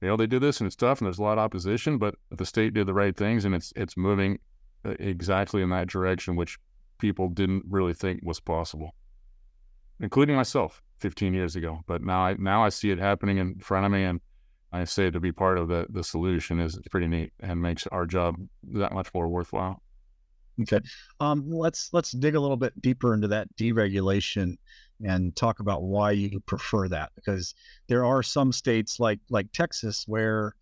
You 0.00 0.08
know 0.08 0.16
they 0.16 0.26
did 0.26 0.42
this 0.42 0.60
and 0.60 0.66
it's 0.66 0.76
tough 0.76 1.00
and 1.00 1.06
there's 1.06 1.18
a 1.18 1.22
lot 1.22 1.38
of 1.38 1.44
opposition 1.44 1.98
but 1.98 2.16
the 2.30 2.46
state 2.46 2.74
did 2.74 2.86
the 2.86 2.94
right 2.94 3.16
things 3.16 3.44
and 3.44 3.54
it's 3.54 3.72
it's 3.76 3.96
moving 3.96 4.38
uh, 4.84 4.94
exactly 4.98 5.62
in 5.62 5.70
that 5.70 5.88
direction 5.88 6.34
which 6.34 6.58
people 6.98 7.28
didn't 7.28 7.64
really 7.68 7.94
think 7.94 8.20
was 8.22 8.40
possible 8.40 8.94
including 10.00 10.34
myself 10.34 10.82
15 11.00 11.34
years 11.34 11.56
ago. 11.56 11.80
But 11.86 12.02
now 12.02 12.24
i 12.24 12.34
now 12.38 12.64
i 12.64 12.68
see 12.68 12.90
it 12.90 12.98
happening 12.98 13.38
in 13.38 13.58
front 13.60 13.86
of 13.86 13.92
me 13.92 14.04
and 14.04 14.20
i 14.72 14.84
say 14.84 15.10
to 15.10 15.20
be 15.20 15.30
part 15.30 15.58
of 15.58 15.68
the 15.68 15.86
the 15.90 16.02
solution 16.02 16.58
is 16.58 16.78
pretty 16.90 17.06
neat 17.06 17.32
and 17.40 17.60
makes 17.60 17.86
our 17.88 18.06
job 18.06 18.36
that 18.72 18.92
much 18.92 19.12
more 19.14 19.28
worthwhile 19.28 19.82
Okay. 20.60 20.80
Um, 21.20 21.50
let's 21.50 21.88
let's 21.92 22.12
dig 22.12 22.34
a 22.34 22.40
little 22.40 22.56
bit 22.56 22.80
deeper 22.80 23.14
into 23.14 23.28
that 23.28 23.48
deregulation 23.56 24.56
and 25.04 25.34
talk 25.34 25.60
about 25.60 25.82
why 25.82 26.12
you 26.12 26.38
prefer 26.40 26.88
that 26.88 27.10
because 27.16 27.54
there 27.88 28.04
are 28.04 28.22
some 28.22 28.52
states 28.52 29.00
like 29.00 29.18
like 29.30 29.50
Texas 29.52 30.04
where 30.06 30.54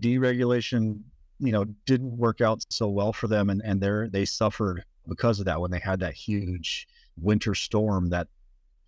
deregulation 0.00 1.00
you 1.38 1.52
know 1.52 1.64
didn't 1.86 2.16
work 2.16 2.40
out 2.40 2.62
so 2.70 2.88
well 2.88 3.12
for 3.12 3.28
them 3.28 3.50
and 3.50 3.60
and 3.64 3.80
they 3.80 4.08
they 4.10 4.24
suffered 4.24 4.84
because 5.08 5.38
of 5.38 5.44
that 5.44 5.60
when 5.60 5.70
they 5.70 5.78
had 5.78 6.00
that 6.00 6.14
huge 6.14 6.88
winter 7.20 7.54
storm 7.54 8.08
that 8.10 8.28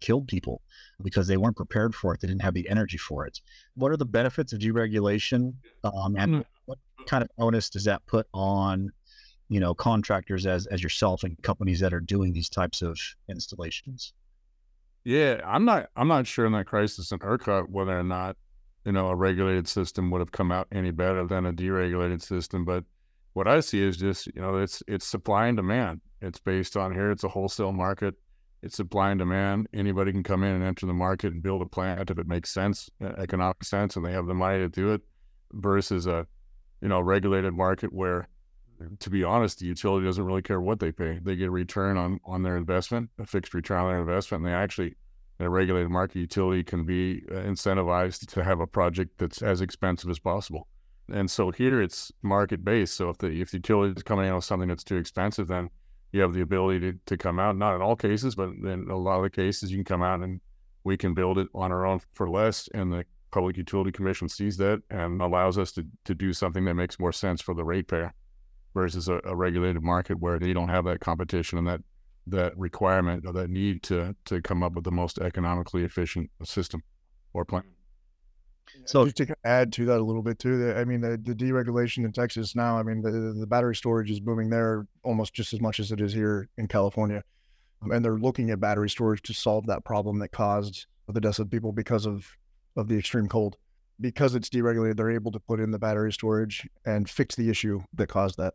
killed 0.01 0.29
people 0.29 0.61
because 1.03 1.27
they 1.27 1.37
weren't 1.37 1.57
prepared 1.57 1.95
for 1.95 2.15
it 2.15 2.21
they 2.21 2.29
didn't 2.29 2.43
have 2.43 2.55
the 2.55 2.69
energy 2.69 2.99
for 2.99 3.27
it 3.27 3.41
what 3.75 3.91
are 3.91 3.97
the 3.97 4.05
benefits 4.05 4.53
of 4.53 4.61
deregulation 4.61 5.55
um, 5.85 6.17
and 6.17 6.35
mm. 6.35 6.45
what 6.67 6.79
kind 7.07 7.23
of 7.23 7.31
onus 7.39 7.71
does 7.71 7.85
that 7.85 8.05
put 8.07 8.27
on 8.33 8.91
you 9.49 9.61
know 9.61 9.75
contractors 9.75 10.47
as 10.47 10.67
as 10.67 10.83
yourself 10.83 11.23
and 11.23 11.41
companies 11.43 11.81
that 11.81 11.95
are 11.95 12.01
doing 12.01 12.33
these 12.33 12.49
types 12.49 12.83
of 12.83 12.99
installations? 13.29 14.13
Yeah 15.05 15.41
i'm 15.45 15.65
not 15.65 15.89
i'm 15.97 16.09
not 16.09 16.27
sure 16.27 16.47
in 16.47 16.53
that 16.53 16.67
crisis 16.67 17.13
in 17.13 17.21
ERCOT 17.21 17.69
whether 17.71 17.97
or 17.97 18.03
not 18.03 18.37
you 18.85 18.93
know 18.93 19.09
a 19.09 19.15
regulated 19.15 19.69
system 19.69 20.11
would 20.11 20.21
have 20.21 20.33
come 20.33 20.51
out 20.51 20.67
any 20.73 20.91
better 20.91 21.25
than 21.27 21.47
a 21.47 21.53
deregulated 21.53 22.23
system 22.23 22.65
but 22.65 22.85
what 23.35 23.47
i 23.47 23.61
see 23.61 23.83
is 23.83 23.97
just 23.97 24.27
you 24.29 24.41
know 24.41 24.57
it's 24.57 24.83
it's 24.89 25.07
supply 25.07 25.47
and 25.47 25.57
demand. 25.57 26.01
It's 26.23 26.41
based 26.41 26.77
on 26.77 26.93
here 26.93 27.11
it's 27.11 27.23
a 27.23 27.29
wholesale 27.29 27.73
market. 27.73 28.15
It's 28.63 28.77
supply 28.77 29.11
and 29.11 29.19
demand. 29.19 29.69
Anybody 29.75 30.11
can 30.11 30.23
come 30.23 30.43
in 30.43 30.55
and 30.55 30.65
enter 30.65 30.87
the 30.87 30.95
market 30.95 31.33
and 31.33 31.43
build 31.43 31.61
a 31.61 31.67
plant 31.67 32.11
if 32.11 32.19
it 32.19 32.27
makes 32.27 32.51
sense 32.51 32.89
economic 33.19 33.63
sense 33.63 33.95
and 33.95 34.05
they 34.05 34.13
have 34.13 34.27
the 34.27 34.35
money 34.35 34.59
to 34.59 34.69
do 34.69 34.93
it 34.93 35.03
versus 35.53 36.07
a 36.07 36.27
you 36.81 36.89
know 36.89 37.01
regulated 37.01 37.53
market 37.53 37.93
where 37.93 38.29
to 38.99 39.11
be 39.11 39.25
honest, 39.25 39.59
the 39.59 39.67
utility 39.67 40.07
doesn't 40.07 40.25
really 40.25 40.43
care 40.43 40.61
what 40.61 40.81
they 40.81 40.93
pay. 40.93 41.19
They 41.23 41.37
get 41.37 41.49
a 41.49 41.51
return 41.51 41.97
on 41.97 42.21
on 42.25 42.43
their 42.43 42.57
investment, 42.57 43.11
a 43.19 43.27
fixed 43.27 43.55
return 43.55 43.81
on 43.81 43.91
their 43.91 44.01
investment, 44.01 44.45
and 44.45 44.53
they 44.53 44.57
actually, 44.57 44.95
in 45.39 45.47
a 45.47 45.51
regulated 45.51 45.91
market, 45.91 46.19
utility 46.19 46.63
can 46.63 46.85
be 46.85 47.23
uh, 47.31 47.35
incentivized 47.35 48.27
to 48.33 48.45
have 48.45 48.61
a 48.61 48.67
project 48.67 49.19
that's 49.19 49.43
as 49.43 49.61
expensive 49.61 50.11
as 50.11 50.19
possible. 50.19 50.69
And 51.09 51.31
so 51.31 51.51
here 51.51 51.81
it's 51.81 52.11
market 52.23 52.65
based. 52.65 52.95
So 52.95 53.11
if 53.11 53.19
the 53.19 53.29
if 53.29 53.51
the 53.51 53.59
utility 53.59 53.95
is 53.97 54.03
coming 54.03 54.29
out 54.29 54.37
with 54.37 54.45
something 54.45 54.69
that's 54.69 54.85
too 54.85 54.97
expensive, 54.97 55.49
then 55.49 55.71
you 56.13 56.21
have 56.21 56.33
the 56.33 56.41
ability 56.41 56.81
to, 56.81 56.99
to 57.07 57.17
come 57.17 57.39
out. 57.39 57.57
Not 57.57 57.75
in 57.77 57.83
all 57.83 57.97
cases, 57.97 58.35
but 58.35 58.51
in 58.51 58.89
a 58.91 58.97
lot 58.97 59.19
of 59.19 59.23
the 59.25 59.31
cases, 59.31 59.71
you 59.71 59.79
can 59.79 59.85
come 59.85 60.03
out 60.03 60.21
and 60.21 60.41
we 60.85 60.97
can 60.97 61.15
build 61.15 61.39
it 61.39 61.49
on 61.55 61.73
our 61.73 61.85
own 61.87 62.01
for 62.15 62.29
less. 62.29 62.69
And 62.75 62.93
the 62.93 63.05
Public 63.31 63.57
Utility 63.57 63.93
Commission 63.93 64.29
sees 64.29 64.57
that 64.57 64.83
and 64.89 65.21
allows 65.21 65.59
us 65.59 65.73
to, 65.73 65.85
to 66.05 66.15
do 66.15 66.33
something 66.33 66.65
that 66.65 66.75
makes 66.75 66.99
more 66.99 67.13
sense 67.13 67.43
for 67.43 67.55
the 67.55 67.65
ratepayer 67.65 68.15
versus 68.77 69.09
a, 69.09 69.19
a, 69.25 69.35
regulated 69.35 69.83
market 69.83 70.21
where 70.21 70.39
they 70.39 70.53
don't 70.53 70.69
have 70.69 70.85
that 70.85 71.01
competition 71.01 71.57
and 71.57 71.67
that 71.67 71.81
that 72.27 72.53
requirement 72.59 73.25
or 73.27 73.33
that 73.33 73.49
need 73.49 73.83
to 73.83 74.15
to 74.27 74.43
come 74.43 74.63
up 74.63 74.75
with 74.75 74.85
the 74.85 74.91
most 74.91 75.19
economically 75.19 75.83
efficient 75.83 76.31
system 76.45 76.83
or 77.33 77.45
plan. 77.45 77.63
So 78.85 79.05
just 79.05 79.17
to 79.17 79.35
add 79.45 79.73
to 79.75 79.87
that 79.87 79.99
a 79.99 80.03
little 80.03 80.23
bit 80.23 80.39
too, 80.39 80.75
I 80.77 80.85
mean 80.85 81.01
the, 81.01 81.17
the 81.17 81.35
deregulation 81.35 82.05
in 82.05 82.13
Texas 82.13 82.55
now, 82.55 82.79
I 82.79 82.83
mean 82.83 83.01
the, 83.01 83.35
the 83.41 83.47
battery 83.47 83.75
storage 83.75 84.11
is 84.11 84.21
booming 84.21 84.51
there 84.51 84.87
almost 85.03 85.33
just 85.33 85.55
as 85.55 85.61
much 85.61 85.81
as 85.81 85.91
it 85.91 86.01
is 86.03 86.13
here 86.13 86.49
in 86.59 86.69
California. 86.69 87.23
Um, 87.83 87.93
and 87.93 88.05
they're 88.05 88.19
looking 88.19 88.51
at 88.51 88.61
battery 88.61 88.91
storage 88.91 89.23
to 89.23 89.33
solve 89.33 89.67
that 89.69 89.85
problem 89.85 90.19
that 90.19 90.33
caused 90.33 90.87
the 91.09 91.21
deaths 91.21 91.39
of 91.39 91.51
people 91.51 91.73
because 91.73 92.05
of 92.05 92.27
of 92.77 92.89
the 92.89 92.99
extreme 92.99 93.27
cold. 93.27 93.57
Because 93.99 94.35
it's 94.35 94.51
deregulated, 94.51 94.97
they're 94.99 95.11
able 95.11 95.33
to 95.33 95.41
put 95.41 95.61
in 95.61 95.71
the 95.71 95.79
battery 95.79 96.13
storage 96.13 96.69
and 96.85 97.09
fix 97.09 97.35
the 97.35 97.49
issue 97.49 97.81
that 97.95 98.09
caused 98.09 98.37
that. 98.37 98.53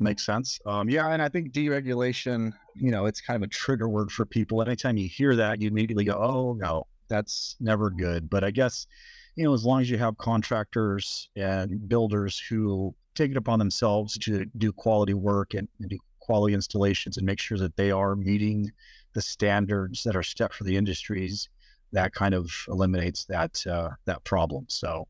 Makes 0.00 0.26
sense. 0.26 0.58
Um, 0.66 0.90
yeah, 0.90 1.08
and 1.10 1.22
I 1.22 1.28
think 1.28 1.52
deregulation, 1.52 2.52
you 2.74 2.90
know, 2.90 3.06
it's 3.06 3.20
kind 3.20 3.36
of 3.36 3.42
a 3.42 3.50
trigger 3.50 3.88
word 3.88 4.10
for 4.10 4.26
people. 4.26 4.60
Anytime 4.60 4.96
you 4.96 5.08
hear 5.08 5.36
that, 5.36 5.62
you 5.62 5.68
immediately 5.68 6.04
go, 6.04 6.14
"Oh 6.14 6.54
no, 6.54 6.86
that's 7.08 7.56
never 7.60 7.90
good." 7.90 8.28
But 8.28 8.42
I 8.42 8.50
guess, 8.50 8.88
you 9.36 9.44
know, 9.44 9.54
as 9.54 9.64
long 9.64 9.80
as 9.80 9.88
you 9.88 9.96
have 9.98 10.18
contractors 10.18 11.28
and 11.36 11.88
builders 11.88 12.40
who 12.40 12.94
take 13.14 13.30
it 13.30 13.36
upon 13.36 13.60
themselves 13.60 14.18
to 14.18 14.44
do 14.58 14.72
quality 14.72 15.14
work 15.14 15.54
and, 15.54 15.68
and 15.80 15.90
do 15.90 15.98
quality 16.18 16.54
installations 16.54 17.16
and 17.16 17.24
make 17.26 17.38
sure 17.38 17.58
that 17.58 17.76
they 17.76 17.92
are 17.92 18.16
meeting 18.16 18.70
the 19.12 19.22
standards 19.22 20.02
that 20.02 20.16
are 20.16 20.22
set 20.24 20.52
for 20.52 20.64
the 20.64 20.76
industries, 20.76 21.48
that 21.92 22.12
kind 22.12 22.34
of 22.34 22.50
eliminates 22.68 23.24
that 23.26 23.64
uh, 23.68 23.90
that 24.06 24.24
problem. 24.24 24.64
So, 24.68 25.06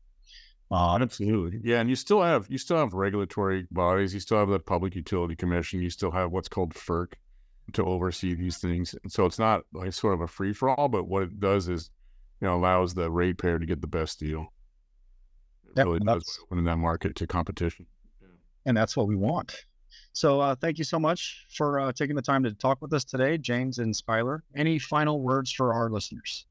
uh, 0.71 0.97
absolutely, 0.99 1.59
yeah. 1.63 1.79
And 1.79 1.89
you 1.89 1.95
still 1.95 2.21
have 2.21 2.47
you 2.49 2.57
still 2.57 2.77
have 2.77 2.93
regulatory 2.93 3.67
bodies. 3.71 4.13
You 4.13 4.19
still 4.19 4.39
have 4.39 4.49
the 4.49 4.59
Public 4.59 4.95
Utility 4.95 5.35
Commission. 5.35 5.81
You 5.81 5.89
still 5.89 6.11
have 6.11 6.31
what's 6.31 6.49
called 6.49 6.73
FERC 6.73 7.13
to 7.73 7.83
oversee 7.83 8.33
these 8.33 8.57
things. 8.57 8.95
And 9.03 9.11
so 9.11 9.25
it's 9.25 9.39
not 9.39 9.63
like 9.73 9.93
sort 9.93 10.13
of 10.13 10.21
a 10.21 10.27
free 10.27 10.53
for 10.53 10.69
all, 10.69 10.87
but 10.87 11.07
what 11.07 11.23
it 11.23 11.39
does 11.39 11.67
is, 11.67 11.89
you 12.41 12.47
know, 12.47 12.55
allows 12.55 12.93
the 12.93 13.09
ratepayer 13.09 13.59
to 13.59 13.65
get 13.65 13.81
the 13.81 13.87
best 13.87 14.19
deal. 14.19 14.47
It 15.65 15.77
yep, 15.77 15.85
really 15.85 15.99
does 15.99 16.39
open 16.43 16.63
that 16.63 16.77
market 16.77 17.15
to 17.17 17.27
competition. 17.27 17.85
And 18.65 18.75
that's 18.75 18.97
what 18.97 19.07
we 19.07 19.15
want. 19.15 19.65
So 20.13 20.39
uh, 20.39 20.55
thank 20.55 20.77
you 20.77 20.83
so 20.83 20.99
much 20.99 21.45
for 21.49 21.79
uh, 21.79 21.91
taking 21.91 22.15
the 22.15 22.21
time 22.21 22.43
to 22.43 22.53
talk 22.53 22.81
with 22.81 22.93
us 22.93 23.03
today, 23.03 23.37
James 23.37 23.79
and 23.79 23.93
Skyler. 23.93 24.39
Any 24.55 24.79
final 24.79 25.21
words 25.21 25.51
for 25.51 25.73
our 25.73 25.89
listeners? 25.89 26.45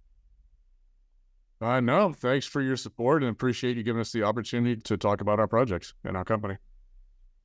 Uh, 1.60 1.80
no, 1.80 2.12
thanks 2.12 2.46
for 2.46 2.60
your 2.60 2.76
support 2.76 3.22
and 3.22 3.30
appreciate 3.30 3.76
you 3.76 3.82
giving 3.82 4.00
us 4.00 4.12
the 4.12 4.22
opportunity 4.22 4.80
to 4.82 4.96
talk 4.96 5.20
about 5.20 5.38
our 5.38 5.46
projects 5.46 5.94
and 6.04 6.16
our 6.16 6.24
company. 6.24 6.56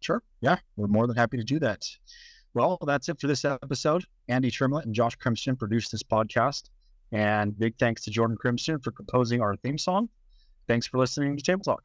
Sure. 0.01 0.23
Yeah, 0.41 0.57
we're 0.75 0.87
more 0.87 1.07
than 1.07 1.15
happy 1.15 1.37
to 1.37 1.43
do 1.43 1.59
that. 1.59 1.85
Well, 2.53 2.77
that's 2.85 3.09
it 3.09 3.19
for 3.19 3.27
this 3.27 3.45
episode. 3.45 4.05
Andy 4.27 4.49
Trimlett 4.49 4.85
and 4.85 4.95
Josh 4.95 5.15
Crimson 5.15 5.55
produced 5.55 5.91
this 5.91 6.03
podcast. 6.03 6.69
And 7.11 7.57
big 7.57 7.77
thanks 7.77 8.03
to 8.03 8.11
Jordan 8.11 8.37
Crimson 8.37 8.79
for 8.79 8.91
composing 8.91 9.41
our 9.41 9.55
theme 9.57 9.77
song. 9.77 10.09
Thanks 10.67 10.87
for 10.87 10.97
listening 10.97 11.37
to 11.37 11.43
Table 11.43 11.63
Talk. 11.63 11.83